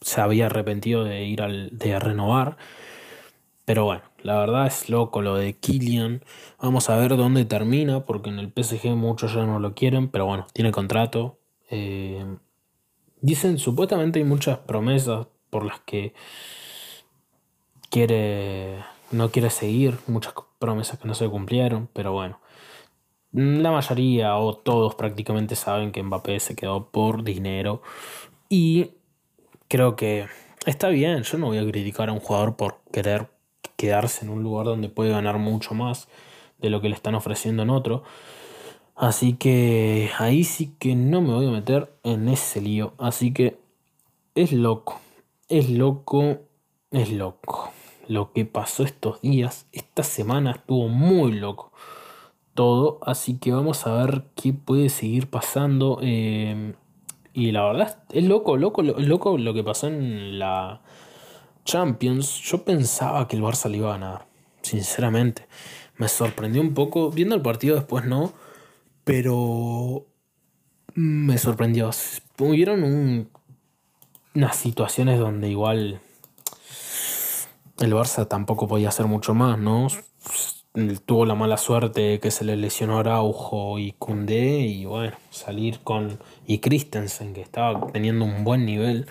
se 0.00 0.20
había 0.20 0.46
arrepentido 0.46 1.04
de 1.04 1.24
ir 1.24 1.42
al, 1.42 1.70
de 1.72 1.98
renovar. 1.98 2.56
Pero 3.64 3.84
bueno, 3.84 4.02
la 4.26 4.40
verdad 4.40 4.66
es 4.66 4.90
loco 4.90 5.22
lo 5.22 5.36
de 5.36 5.54
Killian. 5.54 6.24
Vamos 6.60 6.90
a 6.90 6.96
ver 6.96 7.16
dónde 7.16 7.44
termina, 7.44 8.04
porque 8.04 8.28
en 8.28 8.40
el 8.40 8.52
PSG 8.52 8.88
muchos 8.96 9.32
ya 9.34 9.46
no 9.46 9.60
lo 9.60 9.72
quieren, 9.74 10.08
pero 10.08 10.26
bueno, 10.26 10.48
tiene 10.52 10.72
contrato. 10.72 11.38
Eh, 11.70 12.26
dicen, 13.20 13.58
supuestamente 13.58 14.18
hay 14.18 14.24
muchas 14.24 14.58
promesas 14.58 15.28
por 15.48 15.64
las 15.64 15.78
que 15.80 16.12
quiere, 17.88 18.84
no 19.12 19.30
quiere 19.30 19.48
seguir, 19.48 19.96
muchas 20.08 20.34
promesas 20.58 20.98
que 20.98 21.06
no 21.06 21.14
se 21.14 21.28
cumplieron, 21.28 21.88
pero 21.92 22.12
bueno. 22.12 22.40
La 23.30 23.70
mayoría 23.70 24.36
o 24.38 24.56
todos 24.56 24.96
prácticamente 24.96 25.54
saben 25.54 25.92
que 25.92 26.02
Mbappé 26.02 26.40
se 26.40 26.56
quedó 26.56 26.90
por 26.90 27.22
dinero 27.22 27.80
y 28.48 28.90
creo 29.68 29.94
que 29.94 30.26
está 30.64 30.88
bien, 30.88 31.22
yo 31.22 31.38
no 31.38 31.46
voy 31.46 31.58
a 31.58 31.66
criticar 31.66 32.08
a 32.08 32.12
un 32.12 32.20
jugador 32.20 32.56
por 32.56 32.80
querer 32.90 33.35
quedarse 33.76 34.24
en 34.24 34.30
un 34.30 34.42
lugar 34.42 34.66
donde 34.66 34.88
puede 34.88 35.10
ganar 35.10 35.38
mucho 35.38 35.74
más 35.74 36.08
de 36.58 36.70
lo 36.70 36.80
que 36.80 36.88
le 36.88 36.94
están 36.94 37.14
ofreciendo 37.14 37.62
en 37.62 37.70
otro. 37.70 38.02
Así 38.94 39.34
que 39.34 40.10
ahí 40.18 40.44
sí 40.44 40.74
que 40.78 40.94
no 40.94 41.20
me 41.20 41.34
voy 41.34 41.46
a 41.46 41.50
meter 41.50 41.92
en 42.02 42.28
ese 42.28 42.60
lío. 42.60 42.94
Así 42.98 43.32
que 43.32 43.58
es 44.34 44.52
loco, 44.52 45.00
es 45.48 45.70
loco, 45.70 46.38
es 46.90 47.12
loco. 47.12 47.70
Lo 48.08 48.32
que 48.32 48.44
pasó 48.44 48.84
estos 48.84 49.20
días, 49.20 49.66
esta 49.72 50.02
semana 50.02 50.52
estuvo 50.52 50.88
muy 50.88 51.32
loco 51.32 51.72
todo. 52.54 52.98
Así 53.02 53.38
que 53.38 53.52
vamos 53.52 53.86
a 53.86 53.92
ver 53.92 54.24
qué 54.34 54.52
puede 54.52 54.88
seguir 54.88 55.28
pasando. 55.28 56.00
Eh, 56.02 56.74
y 57.32 57.52
la 57.52 57.64
verdad 57.66 57.98
es 58.10 58.24
loco, 58.24 58.56
loco, 58.56 58.82
loco 58.82 59.38
lo 59.38 59.54
que 59.54 59.62
pasó 59.62 59.86
en 59.86 60.40
la 60.40 60.80
Champions. 61.66 62.40
Yo 62.40 62.64
pensaba 62.64 63.28
que 63.28 63.36
el 63.36 63.42
Barça 63.42 63.68
le 63.68 63.76
iba 63.76 63.90
a 63.90 63.98
ganar, 63.98 64.26
sinceramente. 64.62 65.46
Me 65.98 66.08
sorprendió 66.08 66.62
un 66.62 66.72
poco, 66.72 67.10
viendo 67.10 67.34
el 67.34 67.42
partido 67.42 67.74
después 67.76 68.06
no, 68.06 68.32
pero 69.04 70.06
me 70.94 71.36
sorprendió. 71.36 71.90
Hubieron 72.38 73.28
unas 74.34 74.56
situaciones 74.56 75.18
donde 75.18 75.50
igual 75.50 76.00
el 77.80 77.92
Barça 77.92 78.26
tampoco 78.26 78.66
podía 78.66 78.88
hacer 78.88 79.06
mucho 79.06 79.34
más, 79.34 79.58
¿no? 79.58 79.88
tuvo 81.06 81.24
la 81.24 81.34
mala 81.34 81.56
suerte 81.56 82.20
que 82.20 82.30
se 82.30 82.44
le 82.44 82.54
lesionó 82.56 82.98
Araujo 82.98 83.78
y 83.78 83.92
Cundé 83.92 84.58
y 84.58 84.84
bueno, 84.84 85.16
salir 85.30 85.80
con 85.80 86.18
y 86.46 86.58
Christensen 86.58 87.32
que 87.32 87.40
estaba 87.40 87.86
teniendo 87.92 88.26
un 88.26 88.44
buen 88.44 88.66
nivel 88.66 89.06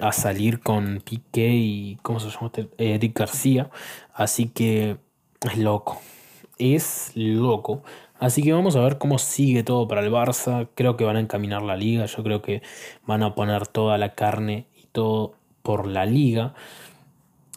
a 0.00 0.12
salir 0.12 0.60
con 0.60 1.00
Piqué 1.04 1.50
y 1.54 1.98
¿cómo 2.02 2.20
se 2.20 2.30
llama? 2.30 2.50
Eric 2.78 3.18
García, 3.18 3.70
así 4.12 4.48
que 4.48 4.98
es 5.42 5.58
loco. 5.58 6.00
Es 6.58 7.12
loco. 7.14 7.82
Así 8.18 8.42
que 8.42 8.52
vamos 8.52 8.76
a 8.76 8.80
ver 8.80 8.98
cómo 8.98 9.18
sigue 9.18 9.64
todo 9.64 9.88
para 9.88 10.00
el 10.00 10.10
Barça. 10.10 10.68
Creo 10.74 10.96
que 10.96 11.04
van 11.04 11.16
a 11.16 11.20
encaminar 11.20 11.62
la 11.62 11.76
liga. 11.76 12.06
Yo 12.06 12.22
creo 12.22 12.42
que 12.42 12.62
van 13.06 13.22
a 13.22 13.34
poner 13.34 13.66
toda 13.66 13.98
la 13.98 14.14
carne 14.14 14.66
y 14.76 14.86
todo 14.92 15.34
por 15.62 15.86
la 15.86 16.06
liga. 16.06 16.54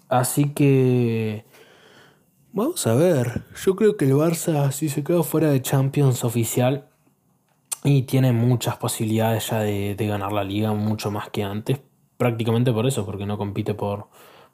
Así 0.09 0.49
que 0.53 1.45
Vamos 2.57 2.87
a 2.87 2.95
ver. 2.95 3.43
Yo 3.63 3.75
creo 3.75 3.97
que 3.97 4.05
el 4.05 4.13
Barça, 4.13 4.71
si 4.71 4.89
se 4.89 5.03
queda 5.03 5.21
fuera 5.21 5.51
de 5.51 5.61
Champions 5.61 6.23
oficial, 6.23 6.89
y 7.83 8.01
tiene 8.01 8.31
muchas 8.31 8.77
posibilidades 8.77 9.49
ya 9.51 9.59
de, 9.59 9.95
ganar 9.95 10.33
la 10.33 10.43
liga, 10.43 10.73
mucho 10.73 11.11
más 11.11 11.29
que 11.29 11.43
antes. 11.43 11.79
Prácticamente 12.17 12.71
por 12.71 12.87
eso, 12.87 13.05
porque 13.05 13.25
no 13.25 13.37
compite 13.37 13.73
por, 13.73 14.07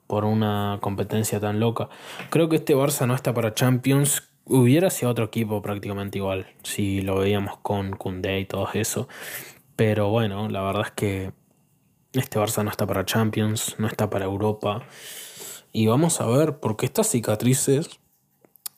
por 0.07 0.25
una 0.25 0.79
competencia 0.81 1.39
tan 1.39 1.59
loca. 1.59 1.89
Creo 2.29 2.49
que 2.49 2.57
este 2.57 2.75
Barça 2.75 3.07
no 3.07 3.15
está 3.15 3.33
para 3.33 3.53
Champions. 3.53 4.29
Hubiera 4.45 4.89
sido 4.89 5.11
otro 5.11 5.25
equipo 5.25 5.61
prácticamente 5.61 6.17
igual, 6.17 6.47
si 6.63 7.01
lo 7.01 7.17
veíamos 7.19 7.57
con 7.57 7.91
Koundé 7.91 8.41
y 8.41 8.45
todo 8.45 8.67
eso. 8.73 9.07
Pero 9.75 10.09
bueno, 10.09 10.49
la 10.49 10.61
verdad 10.61 10.83
es 10.87 10.91
que 10.91 11.31
este 12.13 12.39
Barça 12.39 12.63
no 12.63 12.69
está 12.69 12.85
para 12.85 13.05
Champions, 13.05 13.75
no 13.79 13.87
está 13.87 14.09
para 14.09 14.25
Europa. 14.25 14.83
Y 15.71 15.87
vamos 15.87 16.21
a 16.21 16.27
ver, 16.27 16.59
porque 16.59 16.85
estas 16.85 17.07
cicatrices 17.07 17.99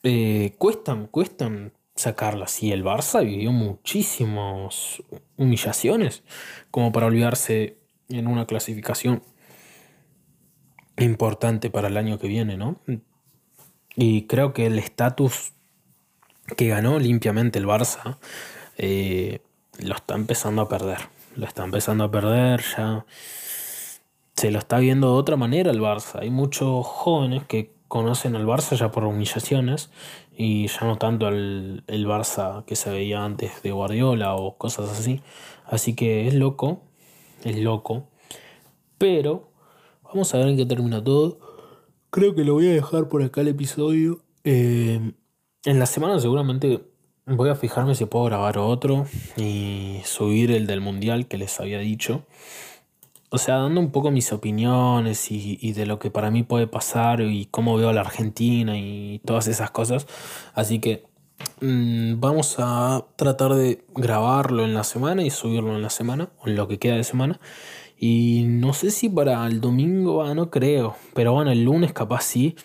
eh, 0.03 0.53
cuestan, 0.57 1.07
cuestan 1.07 1.73
sacarlas. 1.95 2.61
Y 2.63 2.71
el 2.71 2.83
Barça 2.83 3.25
vivió 3.25 3.51
muchísimas 3.51 5.01
humillaciones 5.35 6.23
como 6.71 6.91
para 6.91 7.07
olvidarse 7.07 7.77
en 8.09 8.27
una 8.27 8.45
clasificación 8.45 9.23
importante 10.97 11.69
para 11.69 11.87
el 11.87 11.97
año 11.97 12.19
que 12.19 12.27
viene, 12.27 12.57
¿no? 12.57 12.79
Y 13.95 14.27
creo 14.27 14.53
que 14.53 14.65
el 14.65 14.79
estatus 14.79 15.53
que 16.57 16.67
ganó 16.67 16.99
limpiamente 16.99 17.59
el 17.59 17.65
Barça 17.65 18.17
eh, 18.77 19.41
lo 19.79 19.95
está 19.95 20.15
empezando 20.15 20.61
a 20.61 20.69
perder. 20.69 20.99
Lo 21.35 21.45
está 21.45 21.63
empezando 21.63 22.03
a 22.05 22.11
perder 22.11 22.61
ya 22.77 23.05
se 24.35 24.51
lo 24.51 24.59
está 24.59 24.79
viendo 24.79 25.13
de 25.13 25.17
otra 25.17 25.37
manera 25.37 25.71
el 25.71 25.81
Barça. 25.81 26.19
Hay 26.19 26.29
muchos 26.29 26.85
jóvenes 26.85 27.43
que 27.45 27.71
conocen 27.87 28.35
al 28.35 28.45
Barça 28.45 28.75
ya 28.75 28.91
por 28.91 29.05
humillaciones 29.05 29.89
y 30.35 30.67
ya 30.67 30.81
no 30.81 30.97
tanto 30.97 31.29
el, 31.29 31.83
el 31.87 32.05
Barça 32.05 32.65
que 32.65 32.75
se 32.75 32.89
veía 32.89 33.23
antes 33.23 33.61
de 33.63 33.71
Guardiola 33.71 34.35
o 34.35 34.57
cosas 34.57 34.89
así. 34.91 35.21
Así 35.65 35.95
que 35.95 36.27
es 36.27 36.33
loco, 36.33 36.83
es 37.45 37.57
loco. 37.57 38.09
Pero 38.97 39.49
vamos 40.03 40.33
a 40.33 40.39
ver 40.39 40.49
en 40.49 40.57
qué 40.57 40.65
termina 40.65 41.01
todo. 41.01 41.39
Creo 42.09 42.35
que 42.35 42.43
lo 42.43 42.53
voy 42.53 42.67
a 42.67 42.73
dejar 42.73 43.07
por 43.07 43.23
acá 43.23 43.41
el 43.41 43.47
episodio. 43.47 44.19
Eh, 44.43 45.13
en 45.63 45.79
la 45.79 45.85
semana 45.85 46.19
seguramente 46.19 46.83
voy 47.25 47.49
a 47.49 47.55
fijarme 47.55 47.95
si 47.95 48.05
puedo 48.05 48.25
grabar 48.25 48.57
otro 48.57 49.05
y 49.37 50.01
subir 50.03 50.51
el 50.51 50.67
del 50.67 50.81
mundial 50.81 51.27
que 51.27 51.37
les 51.37 51.59
había 51.59 51.79
dicho 51.79 52.25
o 53.35 53.37
sea, 53.37 53.57
dando 53.57 53.81
un 53.81 53.91
poco 53.91 54.11
mis 54.11 54.31
opiniones 54.31 55.29
y, 55.29 55.73
de 55.73 55.85
lo 55.85 55.99
que 55.99 56.09
para 56.09 56.31
mí 56.31 56.43
puede 56.43 56.67
pasar 56.67 57.19
y 57.19 57.47
cómo 57.47 57.75
veo 57.75 57.89
a 57.89 57.93
la 57.93 57.99
Argentina 57.99 58.77
y 58.77 59.19
todas 59.25 59.47
esas 59.47 59.71
cosas. 59.71 60.07
Así 60.53 60.79
que 60.79 61.03
vamos 61.61 62.55
a 62.59 63.05
tratar 63.15 63.53
de 63.55 63.85
grabarlo 63.95 64.63
en 64.63 64.73
la 64.73 64.83
semana 64.83 65.23
y 65.23 65.29
subirlo 65.29 65.75
en 65.75 65.81
la 65.81 65.89
semana, 65.89 66.29
o 66.39 66.47
en 66.47 66.55
lo 66.55 66.67
que 66.67 66.79
queda 66.79 66.95
de 66.95 67.03
semana. 67.03 67.39
Y 67.97 68.43
no 68.47 68.73
sé 68.73 68.91
si 68.91 69.09
para 69.09 69.45
el 69.47 69.61
domingo, 69.61 70.23
ah, 70.23 70.33
no 70.35 70.49
creo, 70.49 70.95
pero 71.13 71.33
bueno, 71.33 71.51
el 71.51 71.63
lunes 71.63 71.93
capaz 71.93 72.23
sí. 72.23 72.55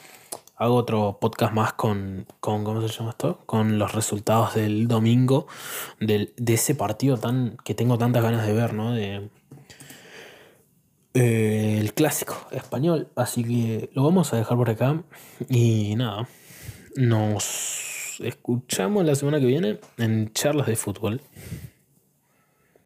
Hago 0.57 0.75
otro 0.75 1.19
podcast 1.19 1.55
más 1.55 1.73
con, 1.73 2.27
con 2.41 2.65
¿cómo 2.65 2.87
se 2.87 2.89
llama 2.89 3.11
esto? 3.11 3.41
Con 3.47 3.79
los 3.79 3.93
resultados 3.95 4.55
del 4.55 4.89
domingo, 4.89 5.47
del, 6.01 6.35
de 6.37 6.55
ese 6.55 6.75
partido 6.75 7.17
tan, 7.17 7.57
que 7.65 7.75
tengo 7.75 7.97
tantas 7.97 8.23
ganas 8.23 8.47
de 8.47 8.53
ver, 8.53 8.75
¿no? 8.75 8.93
De, 8.93 9.31
eh, 11.15 11.79
el 11.81 11.95
clásico 11.95 12.37
español. 12.51 13.09
Así 13.17 13.43
que 13.43 13.91
lo 13.95 14.05
vamos 14.05 14.33
a 14.33 14.37
dejar 14.37 14.59
por 14.59 14.69
acá. 14.69 15.03
Y 15.49 15.95
nada, 15.97 16.29
nos 16.97 17.90
escuchamos 18.23 19.05
la 19.05 19.15
semana 19.15 19.41
que 19.41 19.47
viene 19.47 19.79
en 19.99 20.33
charlas 20.33 20.67
de 20.67 20.77
fútbol. 20.77 21.21